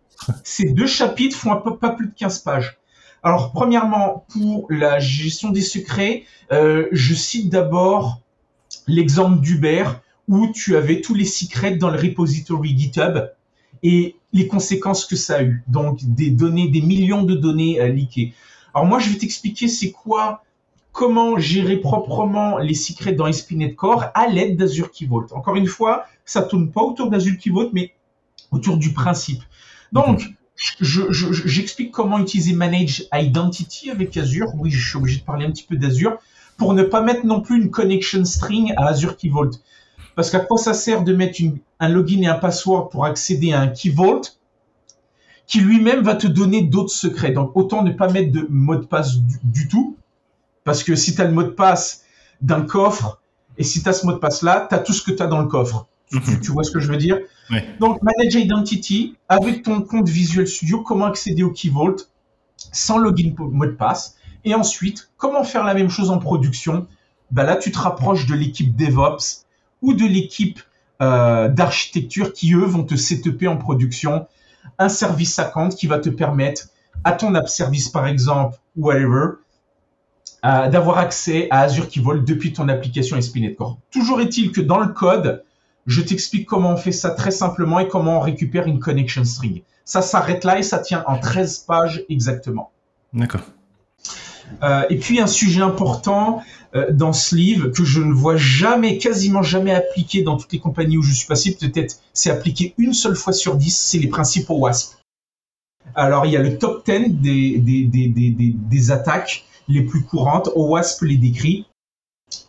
[0.44, 2.78] ces deux chapitres font peu, pas plus de 15 pages?
[3.24, 8.22] Alors, premièrement, pour la gestion des secrets, euh, je cite d'abord
[8.88, 9.86] l'exemple d'Uber
[10.28, 13.30] où tu avais tous les secrets dans le repository GitHub
[13.84, 15.64] et les conséquences que ça a eu.
[15.68, 18.34] Donc des données, des millions de données euh, leakées.
[18.74, 20.44] Alors moi, je vais t'expliquer c'est quoi,
[20.92, 25.28] comment gérer proprement les secrets dans SPNet Core à l'aide d'Azure Key Vault.
[25.32, 27.94] Encore une fois, ça tourne pas autour d'Azure Key Vault, mais
[28.52, 29.42] autour du principe.
[29.94, 30.26] Donc,
[30.82, 34.48] j'explique comment utiliser Manage Identity avec Azure.
[34.58, 36.18] Oui, je suis obligé de parler un petit peu d'Azure
[36.58, 39.52] pour ne pas mettre non plus une connection string à Azure Key Vault.
[40.16, 41.40] Parce qu'à quoi ça sert de mettre
[41.80, 44.22] un login et un password pour accéder à un Key Vault
[45.48, 47.32] qui lui-même va te donner d'autres secrets.
[47.32, 49.98] Donc autant ne pas mettre de mot de passe du, tout.
[50.64, 52.04] Parce que si tu as le mot de passe
[52.42, 53.22] d'un coffre
[53.58, 55.28] et si tu as ce mot de passe-là, tu as tout ce que tu as
[55.28, 55.88] dans le coffre.
[56.10, 56.42] Tu, mhm.
[56.50, 57.20] vois ce que je veux dire?
[57.80, 61.96] Donc Manage Identity, avec ton compte Visual Studio, comment accéder au Key Vault
[62.72, 64.16] sans login mot de passe?
[64.44, 66.88] Et ensuite, comment faire la même chose en production?
[67.32, 69.46] Ben Là, tu te rapproches de l'équipe DevOps
[69.82, 70.60] ou de l'équipe
[71.02, 74.28] euh, d'architecture qui, eux, vont te setuper en production
[74.80, 76.68] un service à compte qui va te permettre,
[77.04, 79.36] à ton app service par exemple, ou whatever,
[80.46, 83.78] euh, d'avoir accès à Azure qui vole depuis ton application Espinet Core.
[83.92, 85.44] Toujours est-il que dans le code,
[85.88, 89.62] je t'explique comment on fait ça très simplement et comment on récupère une connection string.
[89.86, 92.72] Ça s'arrête là et ça tient en 13 pages exactement.
[93.14, 93.42] D'accord.
[94.64, 96.42] Euh, et puis un sujet important
[96.92, 100.98] dans ce livre que je ne vois jamais, quasiment jamais appliqué dans toutes les compagnies
[100.98, 104.50] où je suis passé, peut-être c'est appliqué une seule fois sur dix, c'est les principes
[104.50, 104.98] WASP.
[105.94, 110.04] Alors il y a le top 10 des, des, des, des, des attaques les plus
[110.04, 111.66] courantes, OWASP les décrit,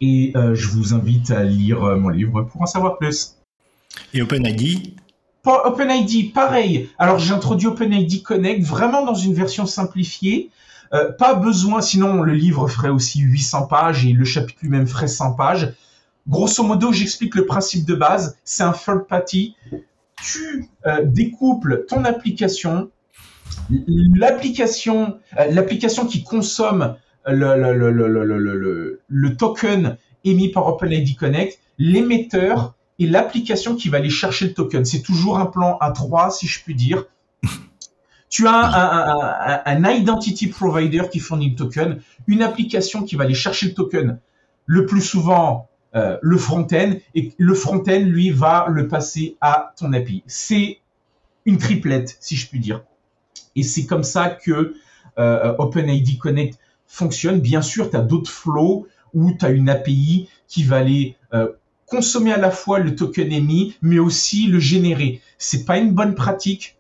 [0.01, 3.37] et euh, je vous invite à lire mon livre pour en savoir plus.
[4.13, 4.95] Et OpenID?
[5.45, 6.89] OpenID, pareil.
[6.99, 10.51] Alors j'ai introduit OpenID Connect vraiment dans une version simplifiée
[10.93, 15.09] euh, pas besoin, sinon le livre ferait aussi 800 pages et le chapitre lui-même ferait
[15.09, 15.75] 100 pages.
[16.29, 18.37] Grosso modo, j'explique le principe de base.
[18.45, 19.57] C'est un third party.
[20.23, 22.91] Tu euh, découples ton application,
[23.71, 32.75] l'application, euh, l'application qui consomme le, le, le, le, token émis par OpenID Connect, l'émetteur
[32.99, 34.85] et l'application qui va aller chercher le token.
[34.85, 37.05] C'est toujours un plan à 3 si je puis dire.
[38.29, 43.69] Tu as un, identity provider qui fournit le token, une application qui va aller chercher
[43.69, 44.19] le token,
[44.67, 49.93] le plus souvent euh, le front-end, et le front-end, lui, va le passer à ton
[49.93, 50.23] API.
[50.27, 50.81] C'est
[51.45, 52.83] une triplette, si je puis dire.
[53.55, 54.75] Et c'est comme ça que
[55.19, 57.41] euh, OpenID Connect fonctionne.
[57.41, 61.49] Bien sûr, tu as d'autres flows où tu as une API qui va aller euh,
[61.87, 65.23] consommer à la fois le token émis, mais aussi le générer.
[65.39, 66.76] C'est pas une bonne pratique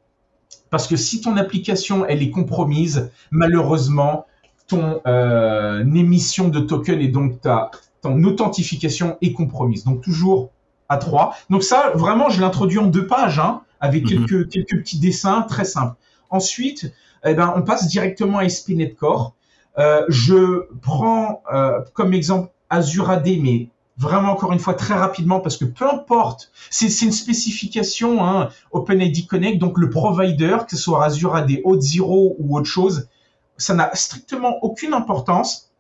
[0.77, 4.27] parce que si ton application, elle est compromise, malheureusement,
[4.69, 7.71] ton euh, émission de token et donc ta,
[8.03, 9.85] ton authentification est compromise.
[9.85, 10.51] Donc toujours
[10.91, 11.35] à 3.
[11.49, 14.27] Donc ça, vraiment, je l'introduis en deux pages, hein, avec mhm.
[14.27, 15.95] quelques, quelques petits dessins très simples.
[16.29, 16.93] Ensuite,
[17.25, 19.35] eh ben, on passe directement à SPNet Core.
[19.79, 25.41] Euh, je prends euh, comme exemple Azure AD, mais vraiment encore une fois très rapidement
[25.41, 30.83] parce que peu importe, c'est une spécification hein, OpenID Connect, donc le provider, que ce
[30.83, 33.09] soit Azure AD, Auth0 ou autre chose,
[33.57, 35.71] ça n'a strictement aucune importance.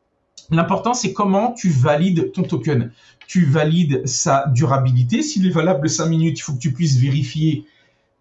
[0.51, 2.91] L'important c'est comment tu valides ton token.
[3.27, 5.23] Tu valides sa durabilité.
[5.23, 7.65] S'il est valable 5 minutes, il faut que tu puisses vérifier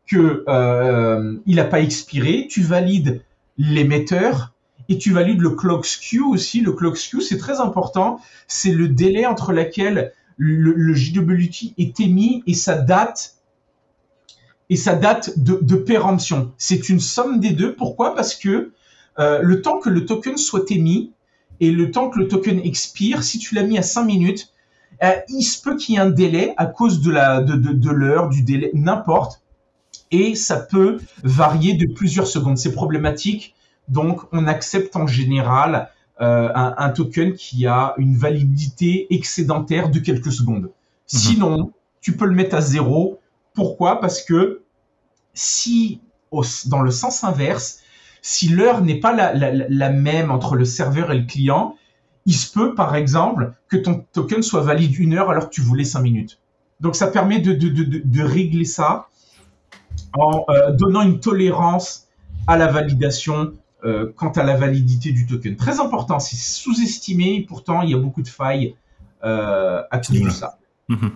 [0.08, 2.48] que euh, n'a pas expiré.
[2.50, 3.24] Tu valides
[3.58, 4.55] l'émetteur
[4.90, 6.62] et tu valides le clock skew aussi.
[6.62, 8.20] Le clock skew, c'est très important.
[8.48, 13.36] C'est le délai entre lequel le, JWT est émis et sa date
[14.70, 16.52] et sa date de, péremption.
[16.58, 17.76] C'est une somme des deux.
[17.76, 18.16] Pourquoi?
[18.16, 18.72] Parce que
[19.20, 21.14] euh, le temps que le token soit émis
[21.60, 24.52] et le temps que le token expire, si tu l'as mis à 5 minutes,
[25.04, 27.90] euh, il se peut qu'il y ait un délai à cause de la de, de
[27.92, 29.42] l'heure, du délai, n'importe.
[30.12, 32.58] Et ça peut varier de plusieurs secondes.
[32.58, 33.56] C'est problématique.
[33.88, 35.90] Donc, on accepte en général
[36.22, 40.64] euh, un, un, token qui a une validité excédentaire de quelques secondes.
[40.64, 40.70] Mhm.
[41.06, 43.20] Sinon, tu peux le mettre à zéro.
[43.54, 44.00] Pourquoi?
[44.00, 44.62] Parce que
[45.34, 47.80] si, au, dans le sens inverse,
[48.22, 51.76] si l'heure n'est pas la, la, la, même entre le serveur et le client,
[52.26, 55.62] il se peut, par exemple, que ton token soit valide une heure alors que tu
[55.62, 56.40] voulais cinq minutes.
[56.80, 59.10] Donc, ça permet de, de, de, de régler ça
[60.14, 62.08] en euh, donnant une tolérance
[62.48, 63.54] à la validation
[63.86, 65.56] euh, quant à la validité du token.
[65.56, 68.76] Très important, c'est sous-estimé, pourtant il y a beaucoup de failles
[69.24, 70.58] euh, à de ça.
[70.90, 71.12] Mhm.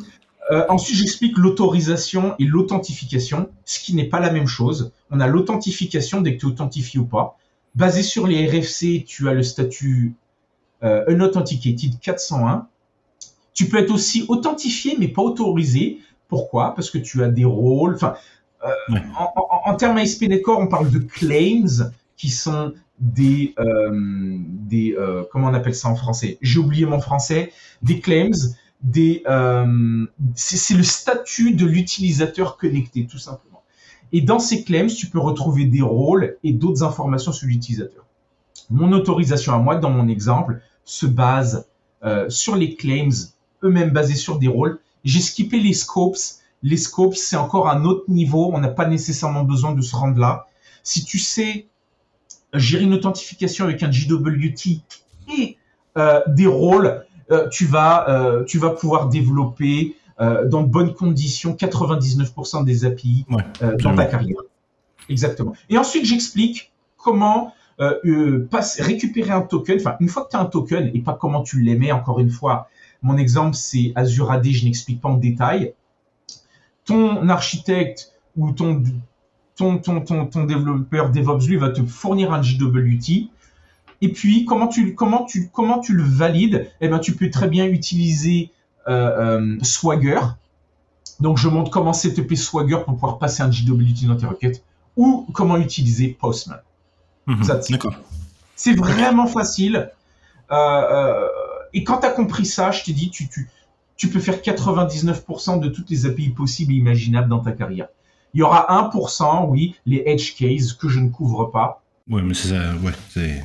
[0.51, 4.91] Euh, ensuite, j'explique l'autorisation et l'authentification, ce qui n'est pas la même chose.
[5.11, 7.37] On a l'authentification dès que tu authentifies ou pas.
[7.75, 10.15] Basé sur les RFC, tu as le statut
[10.83, 12.67] euh, Unauthenticated 401.
[13.53, 15.99] Tu peux être aussi authentifié mais pas autorisé.
[16.27, 16.73] Pourquoi?
[16.73, 17.95] Parce que tu as des rôles.
[17.95, 18.15] Enfin,
[18.65, 19.01] euh, Ouais.
[19.17, 24.93] en, en, en termes ASP.NET Core, on parle de claims qui sont des euh, des
[24.93, 26.37] euh, comment on appelle ça en français?
[26.41, 27.53] J'ai oublié mon français.
[27.81, 28.37] Des claims,
[28.83, 30.05] des euh,
[30.35, 33.63] c'est le statut de l'utilisateur connecté tout simplement.
[34.11, 38.05] Et dans ces claims, tu peux retrouver des rôles et d'autres informations sur l'utilisateur.
[38.69, 41.67] Mon autorisation à moi, dans mon exemple, se base
[42.03, 43.31] euh, sur les claims
[43.63, 44.79] eux-mêmes basés sur des rôles.
[45.05, 46.17] J'ai skippé les scopes.
[46.63, 48.51] Les scopes, c'est encore un autre niveau.
[48.53, 50.47] On n'a pas nécessairement besoin de se rendre là.
[50.83, 51.67] Si tu sais
[52.53, 54.81] gérer une authentification avec un JWT
[55.31, 55.57] et
[55.97, 59.95] euh, des rôles, euh, tu vas euh, tu vas pouvoir développer
[60.47, 64.41] dans de bonnes conditions 99% des API Ouais, dans ta carrière.
[65.07, 65.53] Exactement.
[65.69, 67.53] Et ensuite, j'explique comment
[68.79, 69.77] récupérer un token.
[69.79, 72.31] Enfin, une fois que tu as un token et pas comment tu l'aimais, encore une
[72.31, 72.67] fois,
[73.01, 75.73] mon exemple, c'est Azure AD, je n'explique pas en détail.
[76.83, 78.83] Ton architecte ou ton,
[79.59, 83.29] ton, ton, ton, ton développeur DevOps, lui, va te fournir un JWT.
[84.01, 86.71] Et puis, comment tu, comment tu, comment tu le valides?
[86.79, 88.51] Eh ben, tu peux très bien utiliser
[88.87, 90.21] euh, euh, Swagger.
[91.19, 94.63] Donc, je montre comment setuper Swagger pour pouvoir passer un JWT dans tes requêtes
[94.95, 96.61] ou comment utiliser Postman.
[97.27, 97.45] Mhm.
[97.69, 97.95] D'accord.
[98.55, 99.91] C'est vraiment facile.
[100.51, 101.27] Euh, euh,
[101.73, 103.49] et quand tu as compris ça, je t'ai dit, tu, tu,
[103.97, 107.89] tu peux faire 99% de toutes les API possibles et imaginables dans ta carrière.
[108.33, 111.83] Il y aura 1%, oui, les edge cases que je ne couvre pas.
[112.09, 112.75] Ouais, mais c'est ça.
[112.83, 113.43] Ouais, c'est.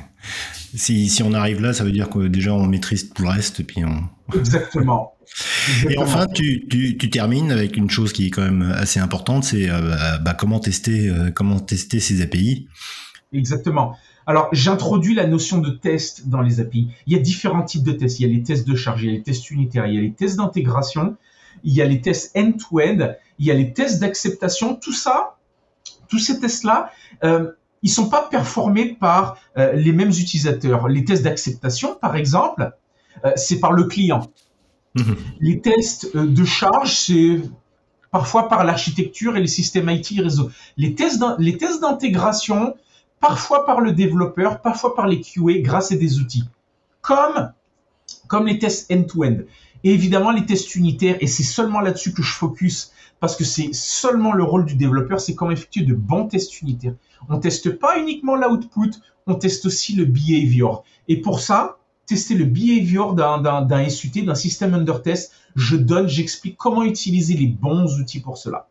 [0.75, 3.63] Si, si on arrive là, ça veut dire que déjà on maîtrise tout le reste,
[3.63, 4.03] puis on.
[4.37, 5.13] Exactement.
[5.89, 9.43] Et enfin, tu, tu, tu termines avec une chose qui est quand même assez importante,
[9.43, 12.67] c'est euh, bah, comment tester, euh, comment tester ces API.
[13.33, 13.97] Exactement.
[14.27, 16.89] Alors, j'introduis la notion de test dans les API.
[17.05, 18.19] Il y a différents types de tests.
[18.19, 19.97] Il y a les tests de charge, il y a les tests unitaires, il y
[19.97, 21.15] a les tests d'intégration,
[21.63, 24.75] il y a les tests end-to-end, il y a les tests d'acceptation.
[24.75, 25.37] Tout ça,
[26.07, 26.91] tous ces tests-là,
[27.23, 30.87] euh, ils sont pas performés par euh, les mêmes utilisateurs.
[30.87, 32.71] Les tests d'acceptation, par exemple,
[33.23, 34.31] euh, c'est par le client.
[34.95, 35.15] Mhm.
[35.39, 37.41] Les tests euh, de charge, c'est
[38.11, 40.49] parfois par l'architecture et les systèmes IT réseau.
[40.77, 42.75] Les tests d'intégration,
[43.19, 46.45] parfois par le développeur, parfois par les QA grâce à des outils.
[47.01, 47.51] Comme,
[48.27, 49.37] comme les tests end-to-end.
[49.83, 53.73] Et évidemment, les tests unitaires, et c'est seulement là-dessus que je focus, parce que c'est
[53.73, 56.93] seulement le rôle du développeur, c'est comment effectuer de bons tests unitaires.
[57.29, 58.91] On teste pas uniquement l'output,
[59.25, 60.83] on teste aussi le behavior.
[61.07, 66.57] Et pour ça, tester le behavior d'un, SUT, d'un système under test, je donne, j'explique
[66.57, 68.67] comment utiliser les bons outils pour cela.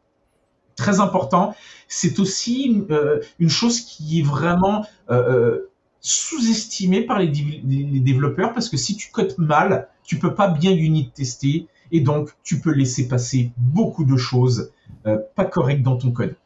[0.77, 1.55] Très important.
[1.89, 5.71] C'est aussi euh, une chose qui est vraiment euh, euh,
[6.01, 7.31] sous-estimée par les-
[7.67, 12.01] les développeurs parce que si tu codes mal, tu peux pas bien unit tester et
[12.01, 14.71] donc tu peux laisser passer beaucoup de choses
[15.07, 16.37] euh, pas correctes dans ton code.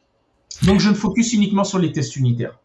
[0.63, 2.57] Donc je ne focus uniquement sur les tests unitaires.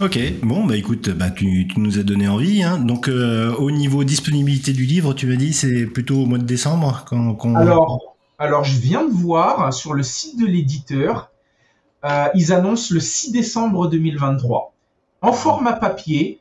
[0.00, 2.62] Ok, bon, bah écoute, bah, tu, tu nous as donné envie.
[2.62, 2.78] Hein.
[2.78, 6.44] Donc, euh, au niveau disponibilité du livre, tu m'as dit c'est plutôt au mois de
[6.44, 7.04] décembre
[8.38, 11.30] alors, je viens de voir sur le site de l'éditeur,
[12.04, 14.74] euh, ils annoncent le 6 décembre 2023
[15.20, 16.40] en format papier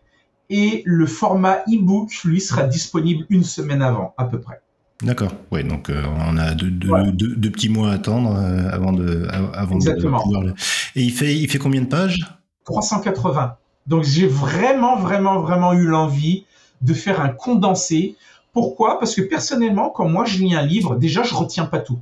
[0.49, 4.61] et le format e-book, lui, sera disponible une semaine avant, à peu près.
[5.01, 7.11] D'accord, ouais, donc euh, on a deux, deux, Voilà.
[7.11, 10.21] deux- deux petits mois à attendre euh, avant de, av- avant de Exactement.
[10.21, 10.53] pouvoir le...
[10.95, 12.19] Et il fait, il fait combien de pages?
[12.65, 13.55] 380.
[13.87, 16.45] Donc j'ai vraiment, vraiment, vraiment eu l'envie
[16.81, 18.15] de faire un condensé.
[18.53, 18.99] Pourquoi?
[18.99, 21.99] Parce que personnellement, quand moi je lis un livre, déjà je retiens pas tout.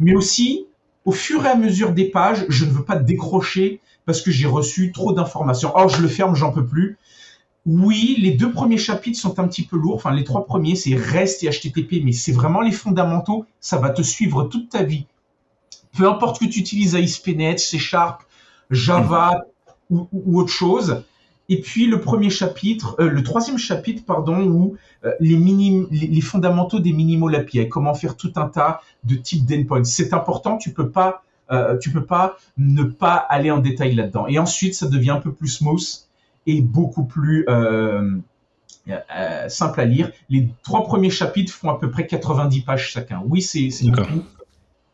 [0.00, 0.66] Mais aussi,
[1.04, 4.46] au fur et à mesure des pages, je ne veux pas décrocher parce que j'ai
[4.46, 5.72] reçu trop d'informations.
[5.76, 6.96] Oh, je le ferme, j'en peux plus.
[7.66, 9.94] Oui, les deux premiers chapitres sont un petit peu lourds.
[9.94, 13.46] Enfin, les trois premiers, c'est REST et HTTP, mais c'est vraiment les fondamentaux.
[13.60, 15.06] Ça va te suivre toute ta vie.
[15.96, 18.22] Peu importe que tu utilises ASP.NET, C Sharp,
[18.70, 19.44] Java
[19.88, 20.08] ou,
[20.38, 21.04] autre chose.
[21.48, 25.36] Et puis le premier chapitre, euh, le troisième chapitre, pardon, où euh, les,
[25.90, 29.84] les, fondamentaux des minimal API, comment faire tout un tas de types d'endpoints.
[29.84, 34.26] C'est important, tu peux pas, euh, tu peux pas ne pas aller en détail là-dedans.
[34.26, 36.04] Et ensuite, ça devient un peu plus smooth
[36.46, 38.16] et beaucoup plus euh,
[38.88, 40.10] euh, simple à lire.
[40.28, 43.22] Les trois premiers chapitres font à peu près 90 pages chacun.
[43.26, 44.24] Oui, c'est beaucoup.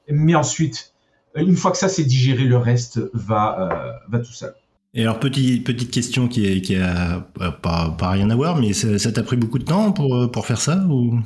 [0.09, 0.93] Mais ensuite,
[1.37, 4.55] une fois que ça c'est digéré, le reste va, euh, va tout seul.
[4.93, 7.21] Et alors, petit, petite question qui, est, qui a
[7.63, 10.61] pas, pas rien à voir, mais ça t'a pris beaucoup de temps pour, pour faire
[10.61, 11.21] ça ou...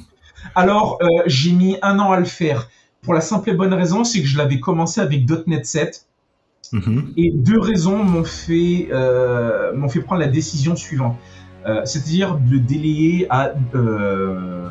[0.54, 2.68] Alors, euh, j'ai mis un an à le faire.
[3.02, 6.06] Pour la simple et bonne raison, c'est que je l'avais commencé avec .NET 7.
[6.72, 7.02] -hmm.
[7.16, 11.16] Et deux raisons m'ont fait, euh, m'ont fait prendre la décision suivante.
[11.66, 13.52] Euh, C'est-à-dire de délayer à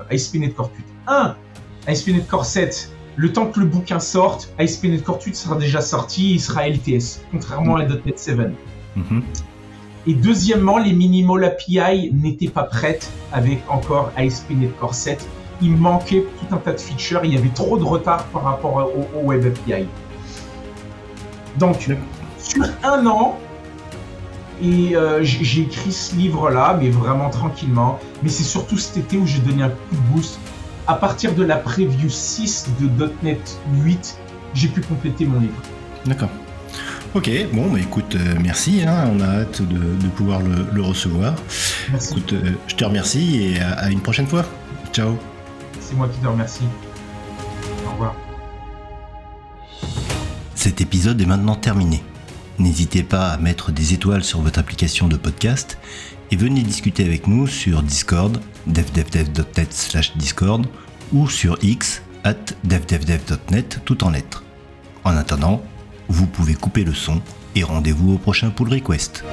[0.09, 0.85] ASP.NET Core 8.
[1.07, 1.35] Un,
[1.87, 6.35] ASP.NET Core 7, le temps que le bouquin sorte, ASP.NET Core 8 sera déjà sorti,
[6.35, 8.37] il sera LTS, contrairement à .NET 7.
[8.37, 8.53] Mm
[8.95, 9.21] -hmm.
[10.05, 15.27] Et deuxièmement, les minimal API n'étaient pas prêtes avec encore ASP.NET Core 7.
[15.61, 18.75] Il manquait tout un tas de features, il y avait trop de retard par rapport
[18.97, 19.85] au, au Web API.
[21.57, 21.89] Donc,
[22.39, 23.39] sur un an,
[24.61, 27.99] et euh, j'ai écrit ce livre-là, mais vraiment tranquillement.
[28.21, 30.39] Mais c'est surtout cet été où j'ai donné un coup de boost.
[30.87, 34.17] À partir de la preview 6 de .NET 8,
[34.53, 35.61] j'ai pu compléter mon livre.
[36.05, 36.29] D'accord.
[37.15, 38.83] Ok, bon, bah écoute, euh, merci.
[38.87, 41.35] Hein, on a hâte de, de pouvoir le, le, recevoir.
[41.91, 42.11] Merci.
[42.11, 44.43] Écoute, euh, je te remercie et à, à une prochaine fois.
[44.91, 45.17] Ciao.
[45.79, 46.63] C'est moi qui te remercie.
[47.87, 48.15] Au revoir.
[50.63, 52.01] Cet épisode est maintenant terminé.
[52.57, 55.77] N'hésitez pas à mettre des étoiles sur votre application de podcast
[56.31, 60.65] et venez discuter avec nous sur Discord, devdevdev.net slash Discord
[61.11, 64.45] ou sur X at devdevdev.net tout en lettres.
[65.03, 65.61] En attendant,
[66.07, 67.21] vous pouvez couper le son
[67.55, 69.25] et rendez-vous au prochain pull request.